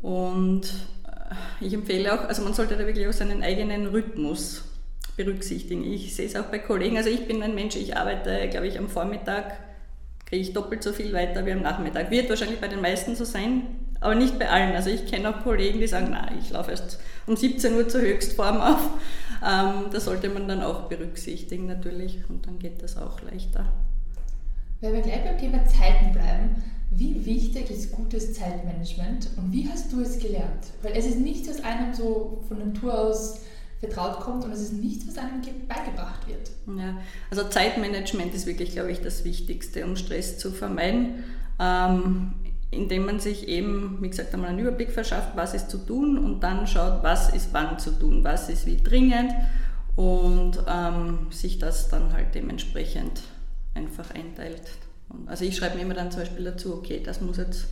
Und 0.00 0.62
äh, 1.06 1.64
ich 1.64 1.72
empfehle 1.72 2.12
auch, 2.12 2.28
also 2.28 2.42
man 2.42 2.54
sollte 2.54 2.76
da 2.76 2.86
wirklich 2.86 3.06
auch 3.08 3.12
seinen 3.12 3.42
eigenen 3.42 3.86
Rhythmus 3.86 4.64
berücksichtigen. 5.16 5.84
Ich 5.84 6.14
sehe 6.14 6.26
es 6.26 6.36
auch 6.36 6.44
bei 6.44 6.58
Kollegen, 6.58 6.96
also 6.96 7.08
ich 7.08 7.26
bin 7.26 7.42
ein 7.42 7.54
Mensch, 7.54 7.76
ich 7.76 7.96
arbeite, 7.96 8.48
glaube 8.50 8.66
ich, 8.66 8.78
am 8.78 8.88
Vormittag 8.88 9.56
kriege 10.26 10.42
ich 10.42 10.52
doppelt 10.52 10.82
so 10.82 10.92
viel 10.92 11.12
weiter 11.12 11.44
wie 11.44 11.52
am 11.52 11.62
Nachmittag. 11.62 12.10
Wird 12.10 12.30
wahrscheinlich 12.30 12.60
bei 12.60 12.68
den 12.68 12.80
meisten 12.80 13.14
so 13.14 13.24
sein, 13.24 13.62
aber 14.00 14.14
nicht 14.14 14.38
bei 14.38 14.48
allen. 14.48 14.74
Also 14.74 14.90
ich 14.90 15.06
kenne 15.06 15.28
auch 15.28 15.42
Kollegen, 15.42 15.80
die 15.80 15.86
sagen, 15.86 16.08
na, 16.10 16.30
ich 16.38 16.50
laufe 16.50 16.70
erst 16.70 16.98
um 17.26 17.36
17 17.36 17.74
Uhr 17.74 17.88
zur 17.88 18.00
Höchstform 18.00 18.60
auf. 18.60 18.80
Ähm, 19.46 19.90
das 19.92 20.06
sollte 20.06 20.30
man 20.30 20.48
dann 20.48 20.62
auch 20.62 20.88
berücksichtigen 20.88 21.66
natürlich 21.66 22.18
und 22.28 22.46
dann 22.46 22.58
geht 22.58 22.82
das 22.82 22.96
auch 22.96 23.20
leichter. 23.22 23.66
Wenn 24.84 24.92
wir 24.92 25.00
gleich 25.00 25.24
beim 25.24 25.38
Thema 25.38 25.64
Zeiten 25.64 26.12
bleiben, 26.12 26.62
wie 26.90 27.24
wichtig 27.24 27.70
ist 27.70 27.90
gutes 27.90 28.34
Zeitmanagement 28.34 29.30
und 29.38 29.50
wie 29.50 29.66
hast 29.66 29.90
du 29.90 30.02
es 30.02 30.18
gelernt? 30.18 30.66
Weil 30.82 30.92
es 30.94 31.06
ist 31.06 31.18
nichts, 31.18 31.48
was 31.48 31.64
einem 31.64 31.94
so 31.94 32.44
von 32.46 32.58
Natur 32.58 32.98
aus 32.98 33.40
vertraut 33.80 34.20
kommt 34.20 34.44
und 34.44 34.52
es 34.52 34.60
ist 34.60 34.74
nichts, 34.74 35.08
was 35.08 35.16
einem 35.16 35.40
beigebracht 35.66 36.28
wird. 36.28 36.50
Ja, 36.78 36.98
also 37.30 37.48
Zeitmanagement 37.48 38.34
ist 38.34 38.44
wirklich, 38.44 38.72
glaube 38.72 38.90
ich, 38.90 39.00
das 39.00 39.24
Wichtigste, 39.24 39.86
um 39.86 39.96
Stress 39.96 40.36
zu 40.36 40.50
vermeiden. 40.50 41.24
Ähm, 41.58 42.34
indem 42.70 43.06
man 43.06 43.20
sich 43.20 43.48
eben, 43.48 43.96
wie 44.02 44.10
gesagt, 44.10 44.34
einmal 44.34 44.50
einen 44.50 44.58
Überblick 44.58 44.90
verschafft, 44.90 45.30
was 45.34 45.54
ist 45.54 45.70
zu 45.70 45.78
tun 45.78 46.18
und 46.18 46.40
dann 46.40 46.66
schaut, 46.66 47.02
was 47.02 47.32
ist 47.32 47.48
wann 47.52 47.78
zu 47.78 47.90
tun, 47.90 48.22
was 48.22 48.50
ist 48.50 48.66
wie 48.66 48.76
dringend 48.76 49.32
und 49.96 50.58
ähm, 50.68 51.28
sich 51.30 51.58
das 51.58 51.88
dann 51.88 52.12
halt 52.12 52.34
dementsprechend 52.34 53.22
einfach 53.74 54.10
einteilt. 54.14 54.62
Also 55.26 55.44
ich 55.44 55.56
schreibe 55.56 55.76
mir 55.76 55.82
immer 55.82 55.94
dann 55.94 56.10
zum 56.10 56.20
Beispiel 56.20 56.44
dazu, 56.44 56.74
okay, 56.74 57.00
das 57.04 57.20
muss 57.20 57.36
jetzt 57.36 57.66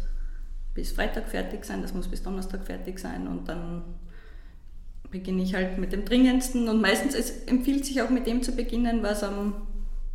bis 0.74 0.92
Freitag 0.92 1.28
fertig 1.28 1.64
sein, 1.64 1.82
das 1.82 1.94
muss 1.94 2.08
bis 2.08 2.22
Donnerstag 2.22 2.64
fertig 2.64 2.98
sein 2.98 3.26
und 3.26 3.48
dann 3.48 3.82
beginne 5.10 5.42
ich 5.42 5.54
halt 5.54 5.78
mit 5.78 5.92
dem 5.92 6.04
Dringendsten 6.04 6.68
und 6.68 6.80
meistens 6.80 7.14
es 7.14 7.44
empfiehlt 7.44 7.84
sich 7.84 8.00
auch 8.00 8.10
mit 8.10 8.26
dem 8.26 8.42
zu 8.42 8.52
beginnen, 8.52 9.02
was 9.02 9.22
am 9.22 9.66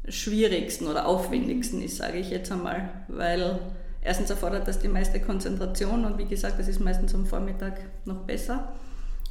schwierigsten 0.08 0.88
oder 0.88 1.06
aufwendigsten 1.06 1.82
ist, 1.82 1.98
sage 1.98 2.18
ich 2.18 2.30
jetzt 2.30 2.52
einmal, 2.52 2.90
weil 3.08 3.60
erstens 4.02 4.30
erfordert 4.30 4.68
das 4.68 4.80
die 4.80 4.88
meiste 4.88 5.20
Konzentration 5.20 6.06
und 6.06 6.18
wie 6.18 6.26
gesagt, 6.26 6.60
das 6.60 6.68
ist 6.68 6.80
meistens 6.80 7.14
am 7.14 7.26
Vormittag 7.26 7.80
noch 8.06 8.24
besser. 8.24 8.74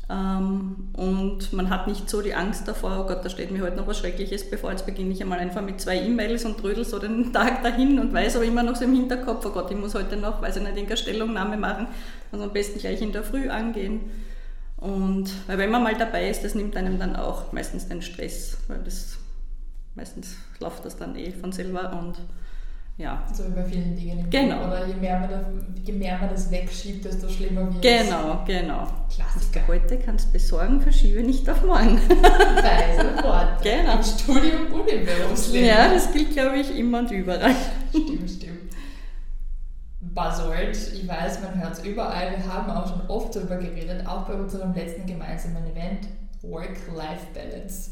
Ähm, 0.09 0.89
und 0.93 1.53
man 1.53 1.69
hat 1.69 1.89
nicht 1.89 2.09
so 2.09 2.23
die 2.23 2.35
Angst 2.35 2.69
davor, 2.69 3.01
oh 3.01 3.09
Gott, 3.09 3.25
da 3.25 3.29
steht 3.29 3.51
mir 3.51 3.63
heute 3.63 3.77
noch 3.77 3.89
was 3.89 3.99
Schreckliches 3.99 4.49
bevor, 4.49 4.71
jetzt 4.71 4.87
beginne 4.87 5.13
ich 5.13 5.21
einmal 5.21 5.41
einfach 5.41 5.63
mit 5.63 5.81
zwei 5.81 6.01
E-Mails 6.01 6.45
und 6.45 6.59
trödel 6.59 6.85
so 6.85 7.01
den 7.01 7.33
Tag 7.33 7.65
dahin 7.65 7.99
und 7.99 8.13
weiß 8.13 8.37
aber 8.37 8.45
immer 8.45 8.63
noch 8.63 8.77
so 8.77 8.85
im 8.85 8.95
Hinterkopf, 8.95 9.45
oh 9.47 9.51
Gott, 9.51 9.71
ich 9.71 9.77
muss 9.77 9.95
heute 9.95 10.17
noch, 10.17 10.41
weiß 10.41 10.57
ich 10.57 10.63
nicht, 10.63 10.75
irgendeine 10.75 10.97
Stellungnahme 10.97 11.57
machen, 11.57 11.89
also 12.31 12.45
am 12.45 12.53
besten 12.53 12.79
gleich 12.79 13.03
in 13.03 13.13
der 13.13 13.25
Früh 13.25 13.49
angehen. 13.49 14.11
Und 14.77 15.31
weil 15.49 15.59
wenn 15.59 15.71
man 15.71 15.83
mal 15.83 15.97
dabei 15.97 16.29
ist, 16.29 16.45
das 16.45 16.55
nimmt 16.55 16.77
einem 16.77 16.99
dann 16.99 17.17
auch 17.17 17.53
meistens 17.53 17.89
den 17.89 18.03
Stress, 18.03 18.59
weil 18.69 18.79
das 18.85 19.17
meistens 19.97 20.37
läuft 20.61 20.85
das 20.85 20.97
dann 20.97 21.17
eh 21.17 21.33
von 21.33 21.51
selber 21.51 21.99
und 21.99 22.17
ja. 22.99 23.23
So 23.33 23.45
wie 23.45 23.51
bei 23.51 23.65
vielen 23.65 23.95
Dingen 23.95 24.21
im 24.21 24.31
genau. 24.31 24.67
Oder 24.67 24.87
je 24.87 24.95
mehr, 24.95 25.21
man 25.21 25.31
das, 25.31 25.43
je 25.85 25.93
mehr 25.93 26.17
man 26.19 26.31
das 26.31 26.51
wegschiebt, 26.51 27.05
desto 27.05 27.29
schlimmer 27.29 27.73
wird 27.75 27.85
es. 27.85 28.05
Genau, 28.07 28.43
genau. 28.47 28.87
Klassiker. 29.15 29.69
Heute 29.69 29.99
kannst 29.99 30.29
du 30.29 30.33
besorgen, 30.33 30.81
verschiebe 30.81 31.23
nicht 31.23 31.49
auf 31.51 31.63
morgen. 31.63 31.99
Weise 32.09 33.23
Worte. 33.23 33.63
Genau. 33.63 33.97
Im 33.97 34.03
Studium 34.03 34.73
und 34.73 34.89
im 34.89 35.05
Berufsleben. 35.05 35.69
Ja, 35.69 35.93
das 35.93 36.11
gilt, 36.11 36.33
glaube 36.33 36.57
ich, 36.57 36.75
immer 36.75 37.01
und 37.01 37.11
überall. 37.11 37.55
Stimmt, 37.91 38.31
stimmt. 38.31 38.57
Buzzword, 40.01 40.75
ich 40.95 41.07
weiß, 41.07 41.43
man 41.43 41.61
hört 41.61 41.75
es 41.75 41.85
überall. 41.85 42.31
Wir 42.31 42.51
haben 42.51 42.71
auch 42.71 42.89
schon 42.89 43.07
oft 43.09 43.37
darüber 43.37 43.57
geredet, 43.57 44.07
auch 44.07 44.23
bei 44.27 44.33
unserem 44.35 44.73
letzten 44.73 45.05
gemeinsamen 45.07 45.67
Event, 45.67 46.09
Work-Life-Balance. 46.41 47.91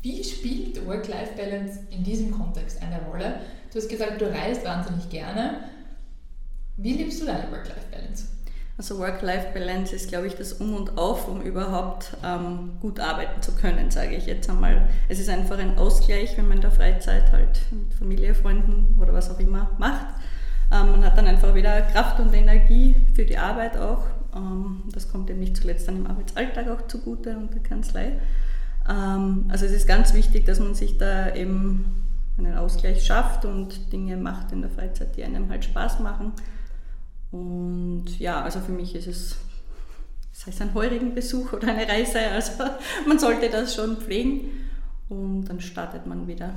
Wie 0.00 0.24
spielt 0.24 0.86
Work-Life-Balance 0.86 1.80
in 1.90 2.04
diesem 2.04 2.30
Kontext 2.30 2.80
eine 2.80 3.02
Rolle? 3.02 3.40
Du 3.72 3.78
hast 3.78 3.88
gesagt, 3.88 4.20
du 4.20 4.32
reist 4.32 4.64
wahnsinnig 4.64 5.10
gerne. 5.10 5.60
Wie 6.78 6.94
lebst 6.94 7.20
du 7.20 7.26
deine 7.26 7.50
Work-Life-Balance? 7.50 8.28
Also 8.78 8.98
Work-Life-Balance 8.98 9.94
ist, 9.94 10.08
glaube 10.08 10.26
ich, 10.26 10.36
das 10.36 10.54
Um 10.54 10.74
und 10.74 10.96
Auf, 10.96 11.28
um 11.28 11.42
überhaupt 11.42 12.16
ähm, 12.24 12.78
gut 12.80 12.98
arbeiten 12.98 13.42
zu 13.42 13.52
können, 13.52 13.90
sage 13.90 14.14
ich 14.14 14.26
jetzt 14.26 14.48
einmal. 14.48 14.88
Es 15.08 15.18
ist 15.18 15.28
einfach 15.28 15.58
ein 15.58 15.76
Ausgleich, 15.76 16.38
wenn 16.38 16.48
man 16.48 16.58
in 16.58 16.62
der 16.62 16.70
Freizeit 16.70 17.30
halt 17.30 17.60
mit 17.70 17.92
Familie, 17.92 18.34
Freunden 18.34 18.96
oder 18.98 19.12
was 19.12 19.30
auch 19.30 19.38
immer 19.38 19.70
macht. 19.78 20.06
Ähm, 20.72 20.92
man 20.92 21.04
hat 21.04 21.18
dann 21.18 21.26
einfach 21.26 21.54
wieder 21.54 21.82
Kraft 21.82 22.20
und 22.20 22.32
Energie 22.32 22.94
für 23.14 23.26
die 23.26 23.36
Arbeit 23.36 23.76
auch. 23.76 24.04
Ähm, 24.34 24.84
das 24.92 25.10
kommt 25.10 25.28
eben 25.28 25.40
nicht 25.40 25.56
zuletzt 25.58 25.88
dann 25.88 25.96
im 25.96 26.06
Arbeitsalltag 26.06 26.68
auch 26.68 26.86
zugute 26.86 27.36
und 27.36 27.52
der 27.52 27.62
Kanzlei. 27.62 28.12
Ähm, 28.88 29.44
also 29.48 29.66
es 29.66 29.72
ist 29.72 29.86
ganz 29.86 30.14
wichtig, 30.14 30.46
dass 30.46 30.58
man 30.58 30.74
sich 30.74 30.96
da 30.96 31.34
eben 31.34 32.07
einen 32.38 32.56
Ausgleich 32.56 33.04
schafft 33.04 33.44
und 33.44 33.92
Dinge 33.92 34.16
macht 34.16 34.52
in 34.52 34.62
der 34.62 34.70
Freizeit, 34.70 35.16
die 35.16 35.24
einem 35.24 35.48
halt 35.50 35.64
Spaß 35.64 36.00
machen. 36.00 36.32
Und 37.30 38.18
ja, 38.18 38.42
also 38.42 38.60
für 38.60 38.72
mich 38.72 38.94
ist 38.94 39.06
es, 39.06 39.36
sei 40.32 40.50
es 40.50 40.60
ein 40.60 40.72
heurigen 40.74 41.14
Besuch 41.14 41.52
oder 41.52 41.68
eine 41.68 41.88
Reise, 41.88 42.20
also 42.20 42.52
man 43.06 43.18
sollte 43.18 43.50
das 43.50 43.74
schon 43.74 43.98
pflegen 43.98 44.50
und 45.08 45.44
dann 45.46 45.60
startet 45.60 46.06
man 46.06 46.26
wieder 46.26 46.54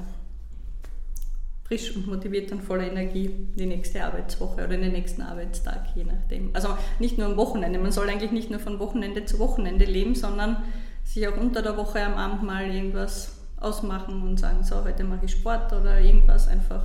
frisch 1.71 1.95
und 1.95 2.05
motiviert 2.05 2.51
und 2.51 2.61
voller 2.61 2.83
Energie 2.83 3.29
die 3.55 3.65
nächste 3.65 4.03
Arbeitswoche 4.03 4.65
oder 4.65 4.77
den 4.77 4.91
nächsten 4.91 5.21
Arbeitstag, 5.21 5.85
je 5.95 6.03
nachdem. 6.03 6.49
Also 6.53 6.69
nicht 6.99 7.17
nur 7.17 7.27
am 7.27 7.37
Wochenende, 7.37 7.79
man 7.79 7.93
soll 7.93 8.09
eigentlich 8.09 8.31
nicht 8.31 8.49
nur 8.49 8.59
von 8.59 8.79
Wochenende 8.79 9.23
zu 9.23 9.39
Wochenende 9.39 9.85
leben, 9.85 10.13
sondern 10.15 10.63
sich 11.05 11.27
auch 11.29 11.37
unter 11.37 11.61
der 11.61 11.77
Woche 11.77 12.03
am 12.03 12.15
Abend 12.15 12.43
mal 12.43 12.69
irgendwas 12.69 13.40
ausmachen 13.61 14.21
und 14.23 14.39
sagen, 14.39 14.63
so, 14.63 14.83
heute 14.83 15.03
mache 15.03 15.25
ich 15.25 15.31
Sport 15.31 15.71
oder 15.71 15.99
irgendwas 15.99 16.47
einfach, 16.47 16.83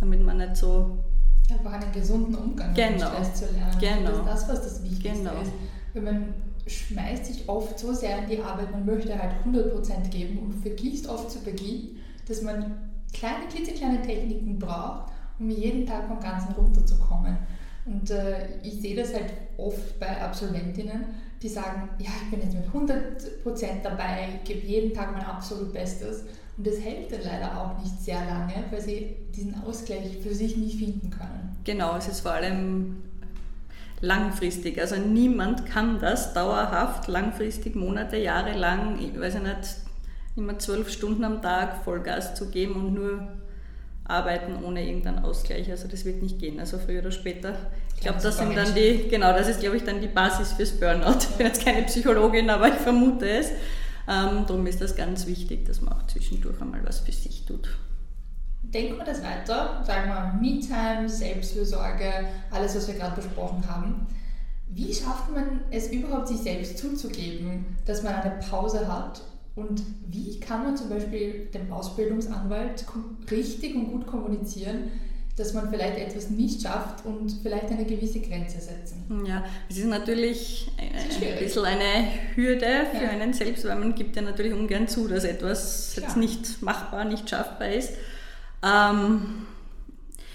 damit 0.00 0.24
man 0.24 0.38
nicht 0.38 0.56
so... 0.56 0.98
Einfach 1.50 1.72
einen 1.74 1.92
gesunden 1.92 2.34
Umgang 2.34 2.72
genau. 2.72 2.90
mit 2.90 3.00
Stress 3.02 3.34
zu 3.34 3.44
lernen. 3.46 3.78
Genau. 3.78 4.24
Das 4.24 4.40
ist 4.40 4.48
das, 4.48 4.48
was 4.48 4.62
das 4.62 4.82
Wichtigste 4.82 5.18
genau. 5.18 5.42
ist. 5.42 5.52
Wenn 5.92 6.04
man 6.04 6.34
schmeißt 6.66 7.26
sich 7.26 7.48
oft 7.48 7.78
so 7.78 7.92
sehr 7.92 8.22
in 8.22 8.28
die 8.28 8.40
Arbeit, 8.40 8.72
man 8.72 8.86
möchte 8.86 9.18
halt 9.18 9.32
100% 9.44 10.08
geben 10.10 10.38
und 10.38 10.54
vergisst 10.54 11.08
oft 11.08 11.30
zu 11.30 11.40
Beginn, 11.40 11.96
dass 12.26 12.40
man 12.42 12.76
kleine, 13.12 13.46
klitzekleine 13.50 14.00
Techniken 14.02 14.58
braucht, 14.58 15.12
um 15.38 15.50
jeden 15.50 15.86
Tag 15.86 16.08
vom 16.08 16.20
Ganzen 16.20 16.52
runterzukommen. 16.52 17.36
Und 17.86 18.10
äh, 18.10 18.60
ich 18.62 18.80
sehe 18.80 18.96
das 18.96 19.12
halt 19.12 19.30
oft 19.58 19.98
bei 20.00 20.22
Absolventinnen, 20.22 21.04
die 21.44 21.50
sagen, 21.50 21.90
ja, 21.98 22.08
ich 22.24 22.30
bin 22.30 22.40
jetzt 22.40 22.54
mit 22.54 22.66
100% 22.66 23.82
dabei, 23.82 24.40
gebe 24.44 24.66
jeden 24.66 24.94
Tag 24.94 25.12
mein 25.12 25.24
absolut 25.26 25.74
Bestes. 25.74 26.22
Und 26.56 26.66
das 26.66 26.80
hält 26.80 27.12
dann 27.12 27.20
leider 27.22 27.60
auch 27.60 27.78
nicht 27.82 28.00
sehr 28.00 28.24
lange, 28.24 28.64
weil 28.70 28.80
sie 28.80 29.14
diesen 29.36 29.62
Ausgleich 29.62 30.16
für 30.22 30.34
sich 30.34 30.56
nicht 30.56 30.78
finden 30.78 31.10
können. 31.10 31.54
Genau, 31.64 31.96
es 31.98 32.08
ist 32.08 32.20
vor 32.20 32.32
allem 32.32 33.02
langfristig. 34.00 34.80
Also 34.80 34.96
niemand 34.96 35.66
kann 35.66 36.00
das 36.00 36.32
dauerhaft, 36.32 37.08
langfristig, 37.08 37.76
Monate, 37.76 38.16
Jahre 38.16 38.56
lang, 38.56 38.98
ich 38.98 39.20
weiß 39.20 39.34
nicht, 39.34 39.76
immer 40.36 40.58
zwölf 40.58 40.90
Stunden 40.90 41.24
am 41.24 41.42
Tag 41.42 41.84
Vollgas 41.84 42.34
zu 42.34 42.48
geben 42.48 42.74
und 42.76 42.94
nur 42.94 43.28
arbeiten 44.04 44.62
ohne 44.62 44.86
irgendeinen 44.86 45.24
Ausgleich. 45.24 45.70
Also 45.70 45.88
das 45.88 46.04
wird 46.04 46.22
nicht 46.22 46.38
gehen, 46.38 46.60
also 46.60 46.78
früher 46.78 47.00
oder 47.00 47.10
später. 47.10 47.56
Ich 47.94 48.00
glaube, 48.00 48.20
das 48.22 48.36
sind 48.36 48.56
dann 48.56 48.74
die, 48.74 49.08
genau, 49.08 49.32
das 49.32 49.48
ist, 49.48 49.60
glaube 49.60 49.76
ich, 49.76 49.84
dann 49.84 50.00
die 50.00 50.08
Basis 50.08 50.52
fürs 50.52 50.72
Burnout. 50.72 51.18
Ich 51.30 51.36
bin 51.36 51.46
jetzt 51.46 51.64
keine 51.64 51.82
Psychologin, 51.82 52.50
aber 52.50 52.68
ich 52.68 52.74
vermute 52.74 53.28
es. 53.28 53.48
Ähm, 54.06 54.44
darum 54.46 54.66
ist 54.66 54.80
das 54.82 54.94
ganz 54.94 55.26
wichtig, 55.26 55.64
dass 55.64 55.80
man 55.80 55.94
auch 55.94 56.06
zwischendurch 56.06 56.60
einmal 56.60 56.84
was 56.84 57.00
für 57.00 57.12
sich 57.12 57.46
tut. 57.46 57.68
Denken 58.62 58.98
wir 58.98 59.04
das 59.04 59.22
weiter, 59.22 59.82
sagen 59.86 60.08
wir 60.08 60.34
Me-Time, 60.40 61.08
Selbstfürsorge, 61.08 62.26
alles, 62.50 62.74
was 62.76 62.88
wir 62.88 62.94
gerade 62.94 63.16
besprochen 63.16 63.64
haben. 63.68 64.06
Wie 64.68 64.92
schafft 64.92 65.30
man 65.32 65.60
es 65.70 65.90
überhaupt, 65.90 66.28
sich 66.28 66.38
selbst 66.38 66.78
zuzugeben, 66.78 67.76
dass 67.86 68.02
man 68.02 68.14
eine 68.14 68.38
Pause 68.50 68.88
hat 68.88 69.22
und 69.56 69.82
wie 70.08 70.40
kann 70.40 70.64
man 70.64 70.76
zum 70.76 70.88
Beispiel 70.88 71.48
dem 71.54 71.72
Ausbildungsanwalt 71.72 72.84
richtig 73.30 73.76
und 73.76 73.92
gut 73.92 74.06
kommunizieren, 74.06 74.90
dass 75.36 75.52
man 75.52 75.68
vielleicht 75.70 75.98
etwas 75.98 76.30
nicht 76.30 76.62
schafft 76.62 77.04
und 77.04 77.32
vielleicht 77.42 77.66
eine 77.66 77.84
gewisse 77.84 78.20
Grenze 78.20 78.60
setzen? 78.60 79.24
Ja, 79.26 79.44
es 79.68 79.78
ist 79.78 79.86
natürlich 79.86 80.70
ist 80.78 81.22
ein 81.22 81.38
bisschen 81.38 81.64
eine 81.64 82.08
Hürde 82.34 82.86
für 82.92 83.04
ja. 83.04 83.10
einen 83.10 83.32
selbst, 83.32 83.64
weil 83.64 83.76
man 83.76 83.94
gibt 83.94 84.16
ja 84.16 84.22
natürlich 84.22 84.52
ungern 84.52 84.88
zu, 84.88 85.06
dass 85.08 85.24
etwas 85.24 85.92
Klar. 85.94 86.06
jetzt 86.06 86.16
nicht 86.16 86.62
machbar, 86.62 87.04
nicht 87.04 87.30
schaffbar 87.30 87.68
ist. 87.68 87.92
Ähm, 88.62 89.46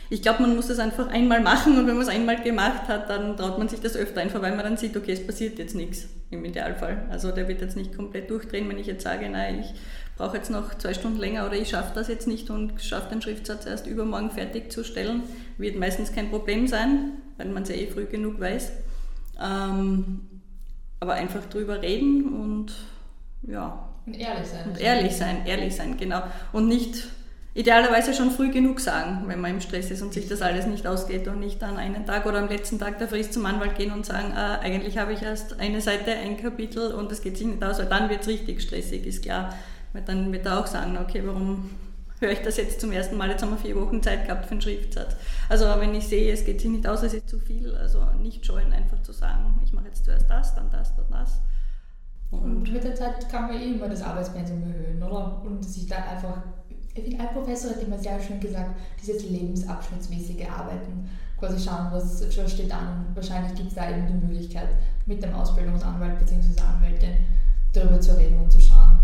ich 0.10 0.22
glaube, 0.24 0.42
man 0.42 0.56
muss 0.56 0.68
das 0.68 0.80
einfach 0.80 1.08
einmal 1.08 1.40
machen 1.40 1.78
und 1.78 1.86
wenn 1.86 1.94
man 1.94 2.02
es 2.02 2.10
einmal 2.10 2.42
gemacht 2.42 2.88
hat, 2.88 3.10
dann 3.10 3.38
traut 3.38 3.60
man 3.60 3.70
sich 3.70 3.80
das 3.80 3.96
öfter 3.96 4.22
einfach, 4.22 4.42
weil 4.42 4.56
man 4.56 4.66
dann 4.66 4.78
sieht, 4.78 4.98
okay, 4.98 5.12
es 5.12 5.26
passiert 5.26 5.60
jetzt 5.60 5.76
nichts 5.76 6.08
im 6.32 6.44
Idealfall. 6.44 7.06
Also 7.12 7.32
der 7.32 7.48
wird 7.48 7.62
jetzt 7.62 7.78
nicht 7.78 7.96
komplett 7.96 8.30
durchdrehen, 8.30 8.68
wenn 8.70 8.80
ich 8.80 8.88
jetzt 8.88 9.04
sage, 9.04 9.30
nein, 9.30 9.60
ich 9.60 9.74
brauche 10.18 10.38
jetzt 10.38 10.50
noch 10.50 10.76
zwei 10.76 10.96
Stunden 10.96 11.20
länger 11.20 11.46
oder 11.46 11.56
ich 11.56 11.70
schaffe 11.70 11.92
das 11.94 12.08
jetzt 12.08 12.28
nicht 12.28 12.50
und 12.50 12.82
schaffe 12.82 13.10
den 13.10 13.22
Schriftsatz 13.22 13.68
erst 13.68 13.86
übermorgen 13.86 14.32
fertigzustellen. 14.32 15.24
Wird 15.58 15.78
meistens 15.78 16.12
kein 16.12 16.32
Problem 16.32 16.68
sein, 16.68 17.12
weil 17.38 17.48
man 17.50 17.64
es 17.64 17.70
ja 17.70 17.76
eh 17.76 17.88
früh 17.88 18.06
genug 18.06 18.40
weiß. 18.40 18.72
Ähm, 19.40 20.22
aber 21.00 21.14
einfach 21.14 21.46
drüber 21.46 21.82
reden 21.82 22.34
und 22.34 22.74
ja. 23.44 23.88
Und 24.06 24.20
ehrlich 24.20 24.48
sein. 24.48 24.70
Und 24.70 24.82
ehrlich 24.82 25.16
sein, 25.16 25.46
ehrlich 25.46 25.76
sein, 25.76 25.98
genau. 25.98 26.24
Und 26.52 26.68
nicht 26.68 27.08
idealerweise 27.54 28.14
schon 28.14 28.32
früh 28.32 28.52
genug 28.52 28.80
sagen, 28.80 29.24
wenn 29.28 29.42
man 29.42 29.52
im 29.52 29.62
Stress 29.62 29.90
ist 29.92 30.02
und 30.02 30.14
sich 30.14 30.28
das 30.28 30.42
alles 30.42 30.66
nicht 30.66 30.86
ausgeht 30.86 31.28
und 31.28 31.40
nicht 31.40 31.64
an 31.64 31.78
einen 31.78 32.06
Tag 32.06 32.26
oder 32.26 32.40
am 32.40 32.48
letzten 32.48 32.80
Tag 32.80 33.00
der 33.00 33.08
Frist 33.08 33.34
zum 33.34 33.46
Anwalt 33.46 33.76
gehen 33.76 33.92
und 33.92 34.06
sagen, 34.06 34.32
äh, 34.32 34.64
eigentlich 34.66 34.98
habe 34.98 35.14
ich 35.14 35.22
erst 35.22 35.60
eine 35.60 35.82
Seite, 35.82 36.12
ein 36.12 36.38
Kapitel 36.38 36.94
und 36.94 37.12
es 37.12 37.22
geht 37.22 37.38
sich 37.38 37.48
nicht 37.48 37.64
aus, 37.64 37.80
weil 37.80 37.88
dann 37.88 38.10
wird 38.10 38.22
es 38.22 38.28
richtig 38.28 38.62
stressig, 38.62 39.06
ist 39.06 39.24
klar. 39.24 39.54
Weil 39.94 40.04
dann 40.04 40.32
wird 40.32 40.46
er 40.46 40.60
auch 40.60 40.68
sagen, 40.68 40.98
okay, 40.98 41.24
warum 41.26 41.72
höre 42.20 42.32
ich 42.32 42.42
das 42.42 42.58
jetzt 42.58 42.82
zum 42.82 42.92
ersten 42.92 43.18
Mal, 43.18 43.30
jetzt 43.30 43.42
haben 43.42 43.52
wir 43.52 43.58
vier 43.58 43.76
Wochen 43.76 44.04
Zeit 44.04 44.26
gehabt 44.26 44.46
für 44.46 44.52
einen 44.52 44.62
Schriftsatz. 44.62 45.16
Also 45.48 45.66
wenn 45.80 45.96
ich 45.96 46.08
sehe, 46.08 46.32
es 46.32 46.46
geht 46.46 46.62
sich 46.62 46.70
nicht 46.70 46.88
aus, 46.88 47.02
es 47.02 47.14
ist 47.14 47.30
zu 47.30 47.40
viel, 47.40 47.76
also 47.76 48.06
nicht 48.22 48.46
scheuen, 48.46 48.74
einfach 48.74 49.02
zu 49.02 49.12
sagen, 49.12 49.60
ich 49.64 49.74
mache 49.74 49.86
jetzt 49.88 50.06
zuerst 50.06 50.30
das, 50.30 50.54
dann 50.54 50.70
das, 50.70 50.96
dann 50.96 51.06
das. 51.10 51.40
Und, 52.32 52.40
und 52.42 52.74
mit 52.74 52.84
der 52.84 52.94
Zeit 52.94 53.28
kann 53.30 53.48
man 53.48 53.60
eh 53.60 53.72
immer 53.74 53.90
das 53.90 54.04
Arbeitspensum 54.04 54.62
erhöhen, 54.62 55.02
oder? 55.02 55.42
Und 55.44 55.64
sich 55.64 55.88
da 55.88 55.96
einfach 55.96 56.44
ich 56.94 57.04
finde, 57.04 57.20
ein 57.20 57.34
Professor 57.34 57.72
hat 57.72 57.84
immer 57.84 57.98
sehr 57.98 58.20
schön 58.20 58.40
gesagt, 58.40 58.72
dieses 59.02 59.30
lebensabschnittsmäßige 59.30 60.50
Arbeiten, 60.50 61.10
quasi 61.38 61.64
schauen, 61.64 61.88
was 61.92 62.24
schon 62.34 62.48
steht 62.48 62.72
an. 62.72 63.06
Wahrscheinlich 63.16 63.56
gibt 63.56 63.70
es 63.70 63.76
da 63.76 63.90
eben 63.90 64.08
die 64.08 64.26
Möglichkeit, 64.28 64.70
mit 65.06 65.24
dem 65.24 65.34
Ausbildungsanwalt 65.34 66.20
bzw. 66.20 66.62
Anwältin 66.62 67.18
darüber 67.74 68.00
zu 68.00 68.18
reden 68.18 68.40
und 68.40 68.52
zu 68.52 68.60
schauen, 68.60 69.00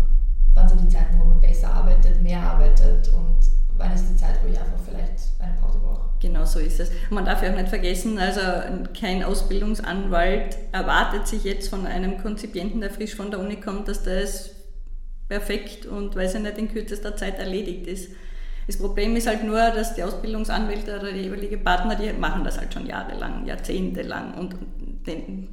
wann 0.54 0.68
sind 0.68 0.82
die 0.82 0.88
Zeiten, 0.88 1.18
wo 1.18 1.24
man 1.24 1.40
besser 1.40 1.72
arbeitet, 1.72 2.22
mehr 2.22 2.40
arbeitet 2.40 3.08
und 3.08 3.36
wann 3.76 3.92
ist 3.92 4.08
die 4.10 4.16
Zeit, 4.16 4.38
wo 4.42 4.48
ich 4.50 4.58
einfach 4.58 4.78
vielleicht 4.84 5.12
eine 5.38 5.54
Pause 5.60 5.78
brauche. 5.78 6.08
Genau 6.20 6.44
so 6.44 6.58
ist 6.58 6.80
es. 6.80 6.90
Man 7.10 7.24
darf 7.24 7.42
ja 7.42 7.52
auch 7.52 7.56
nicht 7.56 7.68
vergessen, 7.68 8.18
also 8.18 8.40
kein 8.98 9.22
Ausbildungsanwalt 9.22 10.56
erwartet 10.72 11.26
sich 11.26 11.44
jetzt 11.44 11.68
von 11.68 11.86
einem 11.86 12.18
Konzipienten, 12.18 12.80
der 12.80 12.90
frisch 12.90 13.14
von 13.14 13.30
der 13.30 13.40
Uni 13.40 13.56
kommt, 13.56 13.88
dass 13.88 14.02
das 14.02 14.50
perfekt 15.28 15.86
und 15.86 16.14
weil 16.16 16.26
es 16.26 16.34
ja 16.34 16.40
nicht 16.40 16.58
in 16.58 16.72
kürzester 16.72 17.16
Zeit 17.16 17.38
erledigt 17.38 17.86
ist. 17.86 18.10
Das 18.66 18.78
Problem 18.78 19.14
ist 19.14 19.28
halt 19.28 19.44
nur, 19.44 19.58
dass 19.58 19.94
die 19.94 20.02
Ausbildungsanwälte 20.02 20.98
oder 20.98 21.12
die 21.12 21.20
jeweilige 21.20 21.58
Partner, 21.58 21.94
die 21.94 22.12
machen 22.12 22.42
das 22.42 22.58
halt 22.58 22.74
schon 22.74 22.86
jahrelang, 22.86 23.46
jahrzehntelang 23.46 24.34
und 24.34 24.56
den, 25.06 25.48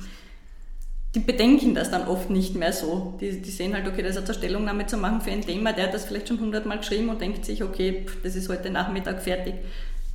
die 1.13 1.19
bedenken 1.19 1.75
das 1.75 1.91
dann 1.91 2.07
oft 2.07 2.31
nicht 2.31 2.55
mehr 2.55 2.73
so. 2.73 3.15
Die, 3.21 3.39
die 3.39 3.51
sehen 3.51 3.75
halt, 3.75 3.87
okay, 3.87 4.01
das 4.01 4.15
ist 4.15 4.25
eine 4.25 4.33
Stellungnahme 4.33 4.87
zu 4.87 4.97
machen 4.97 5.21
für 5.21 5.31
ein 5.31 5.41
Thema, 5.41 5.73
der 5.73 5.85
hat 5.85 5.93
das 5.93 6.05
vielleicht 6.05 6.27
schon 6.27 6.39
hundertmal 6.39 6.79
geschrieben 6.79 7.09
und 7.09 7.21
denkt 7.21 7.45
sich, 7.45 7.63
okay, 7.63 8.05
das 8.23 8.35
ist 8.35 8.49
heute 8.49 8.71
Nachmittag 8.71 9.21
fertig. 9.21 9.55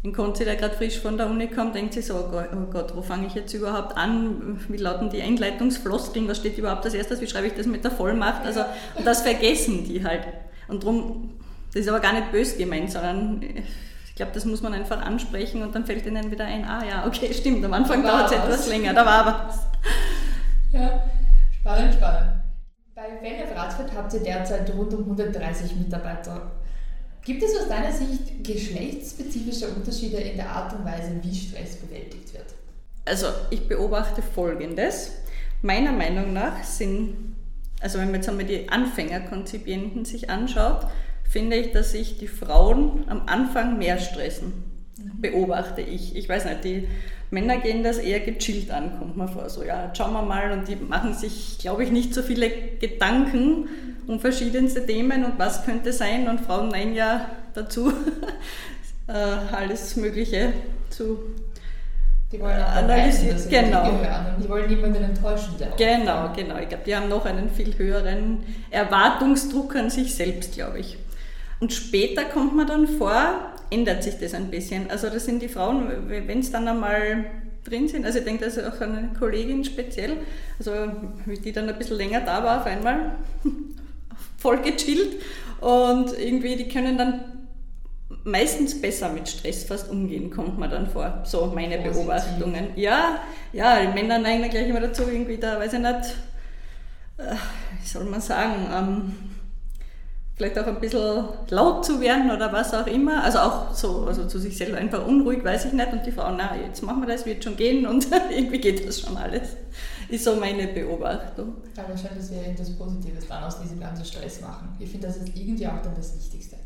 Ein 0.05 0.13
Konzi, 0.13 0.45
der 0.45 0.55
gerade 0.55 0.77
frisch 0.77 1.01
von 1.01 1.17
der 1.17 1.27
Uni 1.27 1.49
kommt, 1.49 1.75
denkt 1.75 1.95
sich 1.95 2.07
so, 2.07 2.15
oh 2.15 2.31
Gott, 2.31 2.51
oh 2.55 2.71
Gott, 2.71 2.95
wo 2.95 3.03
fange 3.03 3.27
ich 3.27 3.35
jetzt 3.35 3.53
überhaupt 3.53 3.97
an? 3.97 4.61
Wie 4.69 4.77
lauten 4.77 5.11
die 5.11 5.21
Einleitungsfloskeln? 5.21 6.29
Was 6.29 6.37
steht 6.37 6.57
überhaupt 6.57 6.85
als 6.85 6.95
erstes? 6.95 7.21
Wie 7.21 7.27
schreibe 7.27 7.49
ich 7.49 7.55
das 7.55 7.67
mit 7.67 7.83
der 7.83 7.91
Vollmacht? 7.91 8.47
Also, 8.47 8.61
und 8.95 9.05
das 9.05 9.23
vergessen 9.23 9.85
die 9.85 10.05
halt. 10.05 10.23
Und 10.69 10.85
darum, 10.85 11.31
das 11.73 11.83
ist 11.83 11.89
aber 11.89 11.99
gar 11.99 12.13
nicht 12.13 12.31
bös 12.31 12.57
gemeint, 12.57 12.93
sondern 12.93 13.43
ich 13.43 14.15
glaube, 14.15 14.31
das 14.35 14.45
muss 14.45 14.63
man 14.63 14.73
einfach 14.73 15.05
ansprechen 15.05 15.63
und 15.63 15.75
dann 15.75 15.85
fällt 15.85 16.07
ihnen 16.07 16.31
wieder 16.31 16.45
ein, 16.45 16.65
ah 16.65 16.85
ja, 16.89 17.07
okay, 17.07 17.33
stimmt, 17.35 17.65
am 17.65 17.73
Anfang 17.73 18.03
dauert 18.03 18.27
es 18.27 18.37
etwas 18.37 18.69
länger, 18.69 18.95
da 18.95 19.05
war 19.05 19.49
was. 19.49 19.67
Ja, 20.73 21.03
spannend, 21.53 21.95
spannend. 21.95 22.33
Bei 22.95 23.55
Radford 23.55 23.91
habt 23.97 24.13
ihr 24.15 24.21
derzeit 24.21 24.73
rund 24.75 24.93
um 24.93 25.03
130 25.03 25.77
Mitarbeiter. 25.77 26.51
Gibt 27.29 27.43
es 27.43 27.55
aus 27.55 27.69
deiner 27.69 27.93
Sicht 27.93 28.43
geschlechtsspezifische 28.43 29.69
Unterschiede 29.69 30.17
in 30.17 30.39
der 30.39 30.49
Art 30.49 30.73
und 30.73 30.83
Weise, 30.87 31.13
wie 31.21 31.35
Stress 31.35 31.77
bewältigt 31.77 32.33
wird? 32.33 32.47
Also 33.05 33.27
ich 33.51 33.69
beobachte 33.69 34.23
Folgendes. 34.23 35.13
Meiner 35.61 35.93
Meinung 35.93 36.33
nach 36.33 36.65
sind, 36.65 37.37
also 37.81 37.99
wenn 37.99 38.07
man 38.07 38.15
jetzt 38.15 38.31
einmal 38.31 38.47
die 38.47 38.71
Anfängerkonzipienten 38.71 40.07
sich 40.07 40.31
anschaut, 40.31 40.87
finde 41.29 41.57
ich, 41.57 41.73
dass 41.73 41.93
sich 41.93 42.17
die 42.17 42.29
Frauen 42.29 43.05
am 43.09 43.25
Anfang 43.27 43.77
mehr 43.77 43.99
stressen. 43.99 44.65
Mhm. 44.97 45.21
Beobachte 45.21 45.83
ich. 45.83 46.17
Ich 46.17 46.31
weiß 46.31 46.47
nicht, 46.47 46.65
die 46.65 46.89
Männer 47.31 47.59
gehen 47.59 47.85
das 47.85 47.99
eher 47.99 48.21
gechillt 48.21 48.71
an, 48.71 48.99
kommt 48.99 49.19
mir 49.19 49.29
vor. 49.29 49.51
So, 49.51 49.63
ja, 49.63 49.93
schauen 49.95 50.15
wir 50.15 50.23
mal 50.23 50.51
und 50.53 50.67
die 50.67 50.77
machen 50.77 51.13
sich, 51.13 51.59
glaube 51.59 51.85
ich, 51.85 51.91
nicht 51.91 52.15
so 52.15 52.23
viele 52.23 52.51
Gedanken 52.81 53.69
um 54.09 54.19
verschiedenste 54.19 54.85
Themen 54.85 55.25
und 55.25 55.39
was 55.39 55.65
könnte 55.65 55.93
sein 55.93 56.29
und 56.29 56.41
Frauen 56.41 56.71
nein 56.71 56.95
ja 56.95 57.31
dazu, 57.55 57.93
äh, 59.07 59.13
alles 59.13 59.95
Mögliche 59.97 60.53
zu 60.91 61.19
die 62.33 62.41
wollen 62.41 62.61
auch 62.61 62.77
analysieren. 62.77 63.37
Dass 63.37 63.49
genau. 63.49 63.91
Die, 63.91 64.43
die 64.43 64.49
wollen 64.51 64.69
niemanden 64.69 65.03
enttäuschen. 65.03 65.55
Genau, 65.79 66.31
genau. 66.37 66.59
Ich 66.59 66.69
glaube, 66.69 66.85
die 66.85 66.95
haben 66.95 67.09
noch 67.09 67.25
einen 67.25 67.49
viel 67.49 67.79
höheren 67.79 68.45
Erwartungsdruck 68.71 69.75
an 69.77 69.89
sich 69.89 70.15
selbst, 70.15 70.53
glaube 70.53 70.81
ich. 70.81 70.99
Und 71.61 71.73
später 71.73 72.25
kommt 72.25 72.55
man 72.55 72.67
dann 72.67 72.87
vor, 72.87 73.55
ändert 73.71 74.03
sich 74.03 74.19
das 74.19 74.35
ein 74.35 74.51
bisschen. 74.51 74.91
Also 74.91 75.09
das 75.09 75.25
sind 75.25 75.41
die 75.41 75.49
Frauen, 75.49 75.91
wenn 76.09 76.41
es 76.41 76.53
dann 76.53 76.69
einmal 76.69 77.25
drin 77.65 77.89
sind, 77.89 78.05
also 78.05 78.19
ich 78.19 78.25
denke, 78.25 78.45
das 78.45 78.57
ist 78.57 78.67
auch 78.67 78.81
eine 78.81 79.11
Kollegin 79.19 79.65
speziell, 79.65 80.19
also 80.59 80.73
wie 81.27 81.39
die 81.39 81.53
dann 81.53 81.69
ein 81.69 81.77
bisschen 81.77 81.97
länger 81.97 82.21
da 82.21 82.43
war 82.43 82.61
auf 82.61 82.67
einmal, 82.67 83.17
voll 84.39 84.63
gechillt 84.63 85.21
und 85.61 86.19
irgendwie, 86.19 86.57
die 86.57 86.69
können 86.69 86.97
dann 86.97 87.39
meistens 88.25 88.81
besser 88.81 89.11
mit 89.11 89.29
Stress 89.29 89.65
fast 89.65 89.91
umgehen, 89.91 90.31
kommt 90.31 90.59
man 90.59 90.71
dann 90.71 90.89
vor. 90.89 91.23
So 91.25 91.47
meine 91.55 91.77
Positiv. 91.79 91.97
Beobachtungen. 92.07 92.69
Ja, 92.77 93.21
ja, 93.53 93.81
die 93.81 93.93
Männer 93.93 94.19
neigen 94.19 94.49
gleich 94.49 94.69
immer 94.69 94.81
dazu, 94.81 95.03
irgendwie 95.03 95.37
da, 95.37 95.59
weiß 95.59 95.75
ich 95.75 95.81
nicht, 95.81 96.17
äh, 97.19 97.35
wie 97.81 97.87
soll 97.87 98.05
man 98.05 98.21
sagen, 98.21 98.55
ähm, 98.73 99.15
vielleicht 100.37 100.59
auch 100.59 100.67
ein 100.67 100.81
bisschen 100.81 101.25
laut 101.51 101.85
zu 101.85 102.01
werden 102.01 102.31
oder 102.31 102.53
was 102.53 102.73
auch 102.73 102.87
immer. 102.87 103.25
Also 103.25 103.39
auch 103.41 103.75
so, 103.75 104.05
also 104.07 104.27
zu 104.27 104.39
sich 104.39 104.57
selber 104.57 104.79
einfach 104.79 105.05
unruhig, 105.05 105.45
weiß 105.45 105.67
ich 105.67 105.73
nicht. 105.73 105.93
Und 105.93 106.07
die 106.07 106.13
Frau, 106.13 106.31
na, 106.31 106.57
jetzt 106.65 106.83
machen 106.83 107.03
wir 107.03 107.09
das, 107.09 107.27
wird 107.27 107.43
schon 107.43 107.57
gehen 107.57 107.87
und 107.87 108.07
irgendwie 108.31 108.61
geht 108.61 108.87
das 108.87 109.01
schon 109.01 109.17
alles. 109.17 109.57
Ist 110.09 110.25
so 110.25 110.37
meine 110.37 110.69
Beobachtung. 110.69 111.57
Aber 111.77 111.97
scheint, 111.97 112.19
dass 112.19 112.31
wir 112.31 112.47
etwas 112.47 112.71
Positives 112.71 113.27
dann 113.29 113.45
aus 113.45 113.61
diesem 113.61 113.79
ganzen 113.79 114.05
Stress 114.05 114.41
machen. 114.41 114.75
Ich 114.79 114.91
finde, 114.91 115.07
das 115.07 115.19
ist 115.19 115.37
irgendwie 115.37 115.67
auch 115.67 115.83
dann 115.83 115.95
das 115.95 116.17
Wichtigste. 116.17 116.57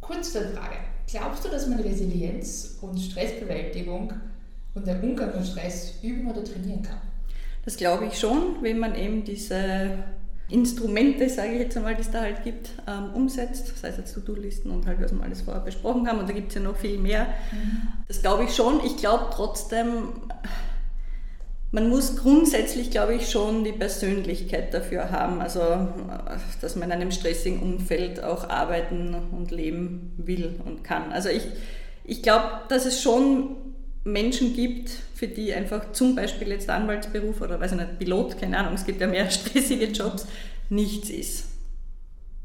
Kurze 0.00 0.48
Frage. 0.48 0.76
Glaubst 1.10 1.44
du, 1.44 1.48
dass 1.48 1.66
man 1.66 1.80
Resilienz 1.80 2.78
und 2.80 2.98
Stressbewältigung 2.98 4.12
und 4.74 4.86
der 4.86 5.02
Umgang 5.02 5.34
mit 5.34 5.46
Stress 5.46 5.94
üben 6.02 6.30
oder 6.30 6.44
trainieren 6.44 6.82
kann? 6.82 7.00
Das 7.64 7.76
glaube 7.76 8.06
ich 8.06 8.18
schon, 8.18 8.62
wenn 8.62 8.78
man 8.78 8.94
eben 8.94 9.24
diese 9.24 10.04
Instrumente, 10.48 11.28
sage 11.28 11.52
ich 11.52 11.60
jetzt 11.60 11.76
einmal, 11.76 11.94
die 11.94 12.00
es 12.02 12.10
da 12.10 12.20
halt 12.22 12.42
gibt, 12.42 12.70
ähm, 12.88 13.14
umsetzt, 13.14 13.78
sei 13.78 13.88
es 13.88 13.96
jetzt 13.98 14.14
To-Do-Listen 14.14 14.70
und 14.70 14.86
halt, 14.86 15.00
was 15.00 15.12
wir 15.12 15.22
alles 15.22 15.42
vorher 15.42 15.62
besprochen 15.62 16.08
haben, 16.08 16.18
und 16.18 16.28
da 16.28 16.32
gibt 16.32 16.48
es 16.48 16.56
ja 16.56 16.60
noch 16.60 16.76
viel 16.76 16.98
mehr. 16.98 17.26
Mhm. 17.52 17.82
Das 18.08 18.20
glaube 18.20 18.44
ich 18.44 18.54
schon. 18.54 18.84
Ich 18.84 18.96
glaube 18.96 19.26
trotzdem, 19.32 20.08
man 21.72 21.88
muss 21.88 22.16
grundsätzlich, 22.16 22.90
glaube 22.90 23.14
ich, 23.14 23.30
schon 23.30 23.62
die 23.62 23.72
Persönlichkeit 23.72 24.74
dafür 24.74 25.10
haben, 25.10 25.40
also 25.40 25.88
dass 26.60 26.74
man 26.74 26.90
in 26.90 26.92
einem 26.92 27.12
stressigen 27.12 27.60
Umfeld 27.60 28.22
auch 28.22 28.48
arbeiten 28.48 29.14
und 29.32 29.52
leben 29.52 30.12
will 30.16 30.60
und 30.64 30.82
kann. 30.82 31.12
Also 31.12 31.28
ich, 31.28 31.44
ich 32.04 32.22
glaube, 32.22 32.46
dass 32.68 32.86
es 32.86 33.00
schon 33.00 33.56
Menschen 34.02 34.54
gibt, 34.54 34.90
für 35.14 35.28
die 35.28 35.52
einfach 35.54 35.92
zum 35.92 36.16
Beispiel 36.16 36.48
jetzt 36.48 36.68
Anwaltsberuf 36.68 37.40
oder 37.40 37.60
weiß 37.60 37.72
ich 37.72 37.78
nicht, 37.78 37.98
Pilot, 37.98 38.40
keine 38.40 38.58
Ahnung, 38.58 38.74
es 38.74 38.84
gibt 38.84 39.00
ja 39.00 39.06
mehr 39.06 39.30
stressige 39.30 39.86
Jobs, 39.86 40.26
nichts 40.70 41.10
ist. 41.10 41.49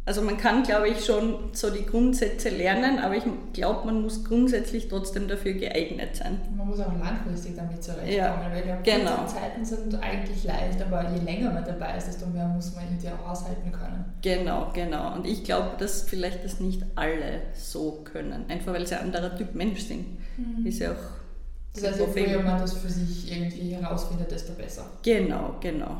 Also 0.07 0.21
man 0.21 0.37
kann, 0.37 0.61
glaube 0.61 0.89
ich, 0.89 1.03
schon 1.03 1.49
so 1.53 1.71
die 1.71 1.83
Grundsätze 1.83 2.49
lernen, 2.49 2.99
aber 2.99 3.15
ich 3.15 3.23
glaube, 3.53 3.87
man 3.87 4.03
muss 4.03 4.23
grundsätzlich 4.23 4.87
trotzdem 4.87 5.27
dafür 5.27 5.53
geeignet 5.53 6.15
sein. 6.15 6.39
Man 6.55 6.67
muss 6.67 6.79
auch 6.79 6.93
langfristig 6.99 7.55
damit 7.55 7.83
zurechtkommen, 7.83 8.13
ja, 8.15 8.49
weil 8.51 8.67
ja, 8.67 8.75
genau. 8.83 9.25
Zeiten 9.25 9.65
sind 9.65 9.95
eigentlich 9.95 10.43
leicht, 10.43 10.79
aber 10.79 11.09
je 11.09 11.25
länger 11.25 11.51
man 11.51 11.65
dabei 11.65 11.97
ist, 11.97 12.07
desto 12.07 12.27
mehr 12.27 12.47
muss 12.47 12.75
man 12.75 12.83
irgendwie 12.83 13.09
auch 13.09 13.31
aushalten 13.31 13.71
können. 13.71 14.05
Genau, 14.21 14.69
genau. 14.75 15.15
Und 15.15 15.25
ich 15.25 15.43
glaube, 15.43 15.71
dass 15.79 16.03
vielleicht 16.03 16.45
das 16.45 16.59
nicht 16.59 16.83
alle 16.93 17.41
so 17.55 18.03
können, 18.03 18.45
einfach 18.47 18.73
weil 18.73 18.85
sie 18.85 18.95
ein 18.95 19.05
anderer 19.05 19.35
Typ 19.35 19.55
Mensch 19.55 19.81
sind. 19.81 20.05
Mhm. 20.37 20.67
Ist 20.67 20.79
ja 20.79 20.91
auch 20.91 21.25
das 21.73 21.83
heißt, 21.83 21.99
je 21.99 22.25
früher 22.25 22.41
man 22.41 22.59
das 22.59 22.73
für 22.77 22.89
sich 22.89 23.31
irgendwie 23.31 23.75
herausfindet, 23.75 24.31
desto 24.31 24.53
besser. 24.53 24.85
Genau, 25.03 25.55
genau. 25.59 25.97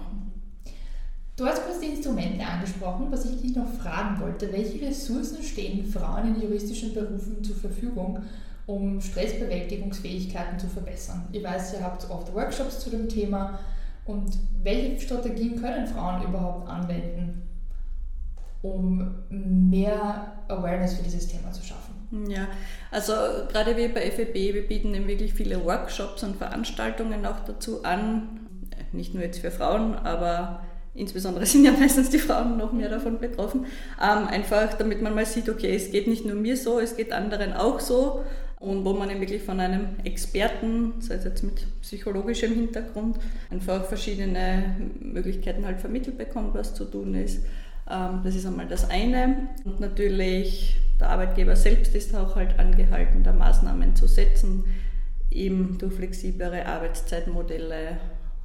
Du 1.37 1.45
hast 1.45 1.65
kurz 1.65 1.81
die 1.81 1.87
Instrumente 1.87 2.45
angesprochen, 2.45 3.07
was 3.09 3.25
ich 3.25 3.41
dich 3.41 3.55
noch 3.55 3.67
fragen 3.67 4.21
wollte. 4.21 4.51
Welche 4.53 4.85
Ressourcen 4.85 5.43
stehen 5.43 5.85
Frauen 5.85 6.33
in 6.33 6.41
juristischen 6.41 6.93
Berufen 6.93 7.43
zur 7.43 7.57
Verfügung, 7.57 8.23
um 8.65 9.01
Stressbewältigungsfähigkeiten 9.01 10.57
zu 10.57 10.67
verbessern? 10.67 11.27
Ich 11.33 11.43
weiß, 11.43 11.73
ihr 11.73 11.83
habt 11.83 12.09
oft 12.09 12.33
Workshops 12.33 12.79
zu 12.79 12.89
dem 12.89 13.09
Thema. 13.09 13.59
Und 14.05 14.37
welche 14.63 15.01
Strategien 15.01 15.59
können 15.61 15.87
Frauen 15.87 16.23
überhaupt 16.23 16.69
anwenden, 16.69 17.41
um 18.61 19.15
mehr 19.29 20.31
Awareness 20.47 20.93
für 20.93 21.03
dieses 21.03 21.27
Thema 21.27 21.51
zu 21.51 21.63
schaffen? 21.63 21.95
Ja, 22.29 22.47
also 22.91 23.11
gerade 23.49 23.75
wir 23.75 23.93
bei 23.93 24.09
FEB, 24.09 24.33
wir 24.53 24.67
bieten 24.67 24.93
eben 24.93 25.07
wirklich 25.07 25.33
viele 25.33 25.65
Workshops 25.65 26.23
und 26.23 26.37
Veranstaltungen 26.37 27.25
auch 27.25 27.41
dazu 27.45 27.83
an. 27.83 28.39
Nicht 28.93 29.13
nur 29.13 29.23
jetzt 29.23 29.39
für 29.39 29.51
Frauen, 29.51 29.95
aber 29.95 30.61
insbesondere 30.95 31.45
sind 31.45 31.65
ja 31.65 31.71
meistens 31.71 32.10
die 32.10 32.19
Frauen 32.19 32.58
noch 32.58 32.71
mehr 32.71 32.89
davon 32.89 33.19
betroffen, 33.19 33.65
ähm, 34.01 34.27
einfach 34.27 34.73
damit 34.73 35.01
man 35.01 35.13
mal 35.13 35.25
sieht, 35.25 35.49
okay, 35.49 35.75
es 35.75 35.91
geht 35.91 36.08
nicht 36.08 36.25
nur 36.25 36.36
mir 36.36 36.58
so, 36.58 36.79
es 36.79 36.97
geht 36.97 37.12
anderen 37.12 37.53
auch 37.53 37.79
so 37.79 38.23
und 38.60 38.86
wo 38.86 38.93
man 38.93 39.10
eben 39.10 39.19
wirklich 39.19 39.43
von 39.43 39.60
einem 39.60 39.97
Experten, 40.03 40.93
sei 40.99 41.15
es 41.15 41.25
jetzt 41.25 41.43
mit 41.43 41.65
psychologischem 41.81 42.53
Hintergrund, 42.53 43.17
einfach 43.51 43.86
verschiedene 43.86 44.75
Möglichkeiten 44.99 45.65
halt 45.65 45.79
vermittelt 45.79 46.17
bekommt, 46.17 46.55
was 46.55 46.73
zu 46.73 46.86
tun 46.86 47.13
ist. 47.15 47.45
Ähm, 47.89 48.21
das 48.23 48.36
ist 48.36 48.45
einmal 48.45 48.67
das 48.67 48.89
eine. 48.89 49.49
Und 49.65 49.79
natürlich 49.79 50.77
der 50.99 51.10
Arbeitgeber 51.10 51.55
selbst 51.55 51.93
ist 51.95 52.15
auch 52.15 52.36
halt 52.36 52.58
angehalten, 52.58 53.23
da 53.23 53.34
Maßnahmen 53.34 53.95
zu 53.95 54.08
setzen, 54.08 54.63
eben 55.29 55.77
durch 55.77 55.93
flexiblere 55.93 56.65
Arbeitszeitmodelle, 56.65 57.97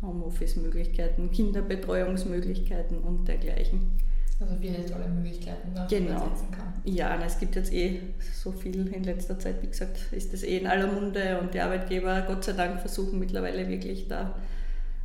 Homeoffice-Möglichkeiten, 0.02 1.30
Kinderbetreuungsmöglichkeiten 1.30 2.98
und 2.98 3.28
dergleichen. 3.28 3.92
Also 4.40 4.56
viele 4.58 4.86
tolle 4.86 5.06
Möglichkeiten, 5.08 5.74
die 5.74 5.94
genau. 5.96 6.20
man 6.20 6.30
setzen 6.30 6.50
kann. 6.50 6.72
Ja, 6.84 7.14
und 7.14 7.22
es 7.22 7.38
gibt 7.38 7.56
jetzt 7.56 7.72
eh 7.74 8.00
so 8.32 8.52
viel 8.52 8.88
in 8.88 9.04
letzter 9.04 9.38
Zeit, 9.38 9.62
wie 9.62 9.66
gesagt, 9.66 9.98
ist 10.12 10.32
das 10.32 10.42
eh 10.42 10.56
in 10.56 10.66
aller 10.66 10.86
Munde 10.86 11.38
und 11.40 11.52
die 11.52 11.60
Arbeitgeber, 11.60 12.22
Gott 12.22 12.44
sei 12.44 12.52
Dank, 12.52 12.80
versuchen 12.80 13.18
mittlerweile 13.18 13.68
wirklich 13.68 14.08
da 14.08 14.34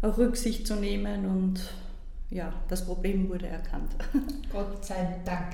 auch 0.01 0.17
Rücksicht 0.17 0.65
zu 0.65 0.75
nehmen 0.75 1.25
und 1.25 1.59
ja, 2.29 2.53
das 2.69 2.85
Problem 2.85 3.29
wurde 3.29 3.47
erkannt. 3.47 3.91
Gott 4.51 4.85
sei 4.85 5.17
Dank. 5.25 5.53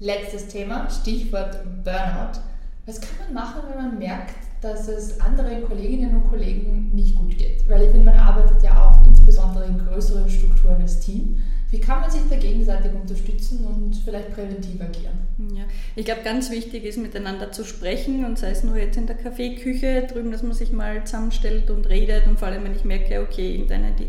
Letztes 0.00 0.48
Thema, 0.48 0.90
Stichwort 0.90 1.62
Burnout. 1.84 2.40
Was 2.86 3.00
kann 3.00 3.26
man 3.26 3.34
machen, 3.34 3.62
wenn 3.68 3.76
man 3.76 3.98
merkt, 3.98 4.47
dass 4.60 4.88
es 4.88 5.20
anderen 5.20 5.64
Kolleginnen 5.64 6.16
und 6.16 6.28
Kollegen 6.28 6.90
nicht 6.94 7.14
gut 7.14 7.36
geht. 7.36 7.68
Weil 7.68 7.82
ich 7.82 7.90
finde, 7.90 8.06
man 8.06 8.18
arbeitet 8.18 8.62
ja 8.62 8.88
auch 8.88 9.06
insbesondere 9.06 9.66
in 9.66 9.78
größeren 9.78 10.28
Strukturen 10.28 10.82
als 10.82 11.00
Team. 11.00 11.40
Wie 11.70 11.80
kann 11.80 12.00
man 12.00 12.10
sich 12.10 12.22
da 12.30 12.36
gegenseitig 12.36 12.92
unterstützen 12.92 13.66
und 13.66 13.94
vielleicht 13.96 14.32
präventiv 14.32 14.80
agieren? 14.80 15.18
Ja, 15.54 15.64
ich 15.96 16.06
glaube, 16.06 16.22
ganz 16.24 16.50
wichtig 16.50 16.84
ist, 16.84 16.96
miteinander 16.96 17.52
zu 17.52 17.62
sprechen 17.62 18.24
und 18.24 18.38
sei 18.38 18.50
es 18.50 18.64
nur 18.64 18.78
jetzt 18.78 18.96
in 18.96 19.06
der 19.06 19.16
Kaffeeküche 19.16 20.06
drüben, 20.10 20.32
dass 20.32 20.42
man 20.42 20.54
sich 20.54 20.72
mal 20.72 21.04
zusammenstellt 21.04 21.70
und 21.70 21.86
redet 21.88 22.26
und 22.26 22.38
vor 22.38 22.48
allem, 22.48 22.64
wenn 22.64 22.74
ich 22.74 22.84
merke, 22.84 23.20
okay, 23.20 23.52
irgendeine, 23.52 23.92
die 23.92 24.08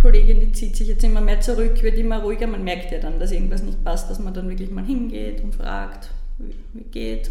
Kollegin, 0.00 0.40
die 0.40 0.52
zieht 0.52 0.76
sich 0.76 0.88
jetzt 0.88 1.04
immer 1.04 1.20
mehr 1.20 1.40
zurück, 1.40 1.82
wird 1.82 1.98
immer 1.98 2.22
ruhiger, 2.22 2.46
man 2.46 2.64
merkt 2.64 2.90
ja 2.90 2.98
dann, 2.98 3.18
dass 3.18 3.32
irgendwas 3.32 3.62
nicht 3.62 3.84
passt, 3.84 4.10
dass 4.10 4.18
man 4.18 4.32
dann 4.32 4.48
wirklich 4.48 4.70
mal 4.70 4.84
hingeht 4.84 5.42
und 5.42 5.54
fragt, 5.54 6.08
wie, 6.38 6.84
geht, 6.90 7.30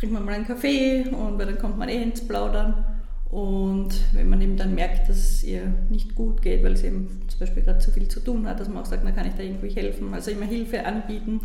trinkt 0.00 0.14
man 0.14 0.24
mal 0.24 0.34
einen 0.34 0.46
Kaffee 0.46 1.04
und 1.08 1.38
dann 1.38 1.58
kommt 1.58 1.78
man 1.78 1.90
eh 1.90 2.02
ins 2.02 2.26
Plaudern. 2.26 2.86
Und 3.30 3.94
wenn 4.12 4.28
man 4.28 4.40
eben 4.40 4.56
dann 4.56 4.74
merkt, 4.74 5.08
dass 5.08 5.16
es 5.16 5.44
ihr 5.44 5.72
nicht 5.88 6.16
gut 6.16 6.42
geht, 6.42 6.64
weil 6.64 6.76
sie 6.76 6.88
eben 6.88 7.22
zum 7.28 7.38
Beispiel 7.38 7.62
gerade 7.62 7.78
zu 7.78 7.92
viel 7.92 8.08
zu 8.08 8.18
tun 8.18 8.48
hat, 8.48 8.58
dass 8.58 8.68
man 8.68 8.78
auch 8.78 8.86
sagt, 8.86 9.04
na 9.04 9.12
kann 9.12 9.26
ich 9.26 9.34
da 9.34 9.42
irgendwie 9.42 9.70
helfen, 9.70 10.12
also 10.12 10.32
immer 10.32 10.46
Hilfe 10.46 10.84
anbieten 10.84 11.40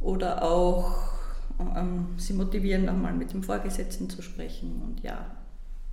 oder 0.00 0.44
auch 0.44 1.12
ähm, 1.58 2.10
sie 2.18 2.34
motivieren, 2.34 2.84
nochmal 2.84 3.14
mit 3.14 3.32
dem 3.32 3.42
Vorgesetzten 3.42 4.08
zu 4.08 4.22
sprechen. 4.22 4.80
Und 4.82 5.02
ja, 5.02 5.26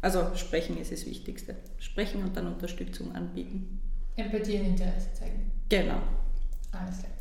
also 0.02 0.36
sprechen 0.36 0.78
ist 0.78 0.92
das 0.92 1.08
Wichtigste. 1.08 1.56
Sprechen 1.80 2.22
und 2.24 2.38
dann 2.38 2.46
Unterstützung 2.46 3.16
anbieten. 3.16 3.80
Empathie 4.18 4.60
und 4.60 4.68
Interesse 4.68 5.14
zeigen. 5.14 5.52
Genau. 5.70 6.02
Alles 6.72 7.00
klar. 7.00 7.12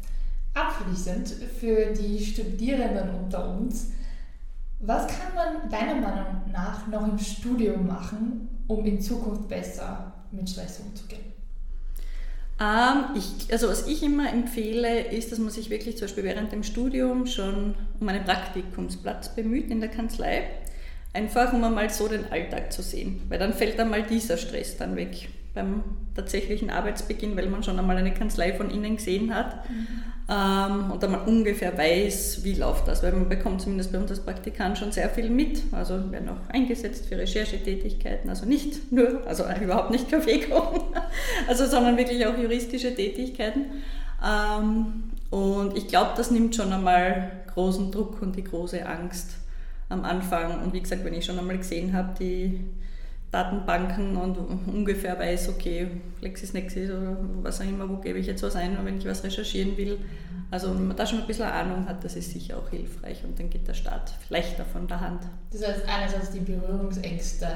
Abschließend 0.53 1.29
für 1.59 1.93
die 1.95 2.23
Studierenden 2.23 3.11
unter 3.15 3.57
uns, 3.57 3.93
was 4.87 5.07
kann 5.07 5.35
man 5.35 5.70
deiner 5.70 5.94
Meinung 5.94 6.42
nach 6.53 6.87
noch 6.88 7.07
im 7.07 7.18
Studium 7.18 7.87
machen, 7.87 8.49
um 8.66 8.85
in 8.85 9.01
Zukunft 9.01 9.49
besser 9.49 10.12
mit 10.31 10.49
Stress 10.49 10.81
umzugehen? 10.81 11.33
Ähm, 12.61 13.16
ich, 13.16 13.53
also 13.53 13.68
was 13.68 13.88
ich 13.88 14.03
immer 14.03 14.33
empfehle, 14.33 15.01
ist, 15.01 15.33
dass 15.33 15.38
man 15.38 15.51
sich 15.51 15.70
wirklich 15.70 15.97
zum 15.97 16.07
Beispiel 16.07 16.25
während 16.25 16.53
dem 16.53 16.62
Studium 16.62 17.27
schon 17.27 17.75
um 17.99 18.09
einen 18.09 18.25
Praktikumsplatz 18.25 19.35
bemüht 19.35 19.70
in 19.70 19.81
der 19.81 19.90
Kanzlei. 19.90 20.44
Einfach 21.12 21.53
um 21.53 21.62
einmal 21.64 21.90
so 21.90 22.09
den 22.09 22.31
Alltag 22.31 22.73
zu 22.73 22.83
sehen, 22.83 23.23
weil 23.29 23.38
dann 23.38 23.55
fällt 23.55 23.79
einmal 23.79 24.03
dieser 24.03 24.37
Stress 24.37 24.77
dann 24.77 24.97
weg 24.97 25.29
beim 25.55 25.85
tatsächlichen 26.14 26.70
Arbeitsbeginn, 26.70 27.37
weil 27.37 27.49
man 27.49 27.62
schon 27.62 27.79
einmal 27.79 27.97
eine 27.97 28.12
Kanzlei 28.12 28.53
von 28.53 28.70
innen 28.70 28.97
gesehen 28.97 29.35
hat. 29.35 29.68
Mhm 29.70 30.13
ähm, 30.27 30.91
und 30.91 31.03
man 31.03 31.25
ungefähr 31.27 31.77
weiß, 31.77 32.45
wie 32.45 32.55
läuft 32.55 32.89
das, 32.89 33.03
weil 33.03 33.13
man 33.13 33.29
bekommt 33.29 33.61
zumindest 33.61 33.93
bei 33.93 33.99
uns 33.99 34.11
als 34.11 34.21
Praktikant 34.21 34.79
schon 34.79 34.91
sehr 34.91 35.11
viel 35.11 35.29
mit. 35.29 35.63
Also 35.73 36.11
werden 36.11 36.31
auch 36.31 36.49
eingesetzt 36.49 37.07
für 37.07 37.19
Recherchetätigkeiten, 37.19 38.31
also 38.31 38.47
nicht 38.47 38.91
nur, 38.91 39.27
also 39.27 39.45
überhaupt 39.63 39.91
nicht 39.91 40.11
Kaffee 40.11 40.41
kochen, 40.41 40.81
also, 41.49 41.67
sondern 41.67 41.99
wirklich 41.99 42.27
auch 42.27 42.39
juristische 42.39 42.95
Tätigkeiten. 42.95 43.67
Ähm, 44.25 45.05
und 45.31 45.77
ich 45.77 45.89
glaube, 45.89 46.13
das 46.17 46.31
nimmt 46.31 46.55
schon 46.57 46.73
einmal 46.73 47.31
großen 47.53 47.93
Druck 47.93 48.23
und 48.23 48.37
die 48.37 48.45
große 48.45 48.87
Angst 48.87 49.33
am 49.91 50.05
Anfang. 50.05 50.63
Und 50.63 50.73
wie 50.73 50.81
gesagt, 50.81 51.05
wenn 51.05 51.15
ich 51.15 51.27
schon 51.27 51.39
einmal 51.39 51.59
gesehen 51.59 51.93
habe, 51.93 52.15
die 52.19 52.61
Datenbanken 53.35 54.16
und 54.16 54.38
ungefähr 54.68 55.18
weiß, 55.18 55.49
okay, 55.49 55.88
LexisNexis 56.20 56.88
oder 56.88 57.16
was 57.42 57.61
auch 57.61 57.64
immer, 57.64 57.88
wo 57.88 57.97
gebe 57.97 58.20
ich 58.20 58.29
jetzt 58.29 58.44
was 58.44 58.55
ein, 58.55 58.79
wenn 58.85 58.97
ich 58.97 59.07
was 59.07 59.25
recherchieren 59.25 59.77
will. 59.77 59.99
Also 60.53 60.73
wenn 60.73 60.87
man 60.87 60.97
da 60.97 61.05
schon 61.05 61.20
ein 61.20 61.27
bisschen 61.27 61.47
Ahnung 61.47 61.88
hat, 61.88 62.05
das 62.05 62.14
ist 62.14 62.31
sicher 62.31 62.57
auch 62.57 62.70
hilfreich 62.70 63.25
und 63.25 63.37
dann 63.37 63.51
geht 63.51 63.66
der 63.66 63.75
Start 63.75 64.14
leichter 64.29 64.64
von 64.64 64.87
der 64.87 65.01
Hand. 65.01 65.23
Das 65.51 65.66
heißt 65.66 65.81
einerseits 65.88 66.31
die 66.31 66.38
Berührungsängste 66.38 67.49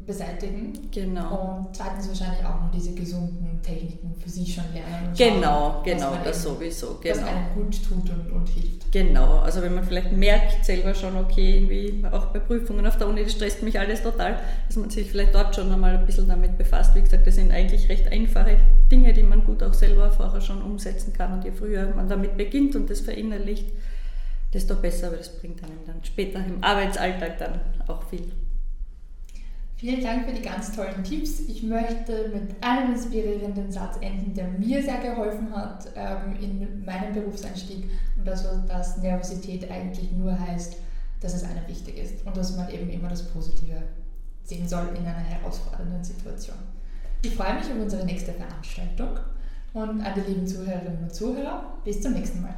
beseitigen. 0.00 0.90
Genau. 0.90 1.56
Und 1.58 1.76
zweitens 1.76 2.08
wahrscheinlich 2.08 2.44
auch 2.44 2.60
noch 2.60 2.70
diese 2.70 2.94
gesunden 2.94 3.60
Techniken 3.62 4.14
für 4.20 4.28
sich 4.28 4.54
schon 4.54 4.64
lernen. 4.72 5.08
Und 5.08 5.16
genau, 5.16 5.72
schauen, 5.72 5.84
genau, 5.84 6.12
das 6.24 6.44
eben, 6.44 6.54
sowieso. 6.54 6.98
Genau. 7.02 7.16
Was 7.16 7.24
einem 7.24 7.54
gut 7.54 7.82
tut 7.82 8.10
und, 8.10 8.32
und, 8.32 8.48
hilft. 8.48 8.92
Genau, 8.92 9.38
also 9.38 9.62
wenn 9.62 9.74
man 9.74 9.84
vielleicht 9.84 10.12
merkt 10.12 10.64
selber 10.64 10.94
schon, 10.94 11.16
okay, 11.16 11.58
irgendwie 11.58 12.04
auch 12.06 12.26
bei 12.26 12.38
Prüfungen 12.38 12.86
auf 12.86 12.96
der 12.98 13.08
Uni, 13.08 13.24
das 13.24 13.32
stresst 13.32 13.62
mich 13.62 13.78
alles 13.80 14.02
total, 14.02 14.38
dass 14.68 14.76
man 14.76 14.90
sich 14.90 15.10
vielleicht 15.10 15.34
dort 15.34 15.54
schon 15.54 15.72
einmal 15.72 15.96
ein 15.96 16.06
bisschen 16.06 16.28
damit 16.28 16.56
befasst. 16.56 16.94
Wie 16.94 17.02
gesagt, 17.02 17.26
das 17.26 17.34
sind 17.34 17.50
eigentlich 17.50 17.88
recht 17.88 18.10
einfache 18.12 18.56
Dinge, 18.90 19.12
die 19.12 19.22
man 19.22 19.44
gut 19.44 19.62
auch 19.62 19.74
selber 19.74 20.10
vorher 20.10 20.40
schon 20.40 20.62
umsetzen 20.62 21.12
kann. 21.12 21.32
Und 21.32 21.44
je 21.44 21.52
früher 21.52 21.92
man 21.94 22.08
damit 22.08 22.36
beginnt 22.36 22.76
und 22.76 22.88
das 22.88 23.00
verinnerlicht, 23.00 23.66
desto 24.52 24.76
besser, 24.76 25.10
weil 25.10 25.18
das 25.18 25.36
bringt 25.36 25.62
einem 25.64 25.80
dann 25.86 26.04
später 26.04 26.38
im 26.38 26.62
Arbeitsalltag 26.62 27.38
dann 27.38 27.60
auch 27.88 28.02
viel. 28.04 28.30
Vielen 29.78 30.02
Dank 30.02 30.26
für 30.26 30.32
die 30.32 30.40
ganz 30.40 30.74
tollen 30.74 31.04
Tipps. 31.04 31.40
Ich 31.40 31.62
möchte 31.62 32.30
mit 32.32 32.64
einem 32.64 32.94
inspirierenden 32.94 33.70
Satz 33.70 33.98
enden, 34.00 34.32
der 34.32 34.48
mir 34.48 34.82
sehr 34.82 35.00
geholfen 35.00 35.54
hat 35.54 35.86
ähm, 35.94 36.34
in 36.40 36.84
meinem 36.84 37.12
Berufseinstieg 37.12 37.90
und 38.16 38.26
das 38.26 38.44
war, 38.44 38.64
dass 38.66 38.96
Nervosität 38.96 39.70
eigentlich 39.70 40.12
nur 40.12 40.38
heißt, 40.38 40.76
dass 41.20 41.34
es 41.34 41.44
einem 41.44 41.68
wichtig 41.68 41.98
ist 41.98 42.26
und 42.26 42.34
dass 42.34 42.56
man 42.56 42.70
eben 42.70 42.88
immer 42.88 43.08
das 43.08 43.28
Positive 43.28 43.82
sehen 44.44 44.66
soll 44.66 44.88
in 44.96 45.04
einer 45.04 45.18
herausfordernden 45.18 46.02
Situation. 46.02 46.56
Ich 47.20 47.34
freue 47.34 47.54
mich 47.54 47.64
auf 47.64 47.78
unsere 47.78 48.06
nächste 48.06 48.32
Veranstaltung 48.32 49.18
und 49.74 50.00
an 50.00 50.12
die 50.14 50.20
lieben 50.20 50.46
Zuhörerinnen 50.46 51.02
und 51.02 51.14
Zuhörer. 51.14 51.74
Bis 51.84 52.00
zum 52.00 52.14
nächsten 52.14 52.40
Mal. 52.40 52.54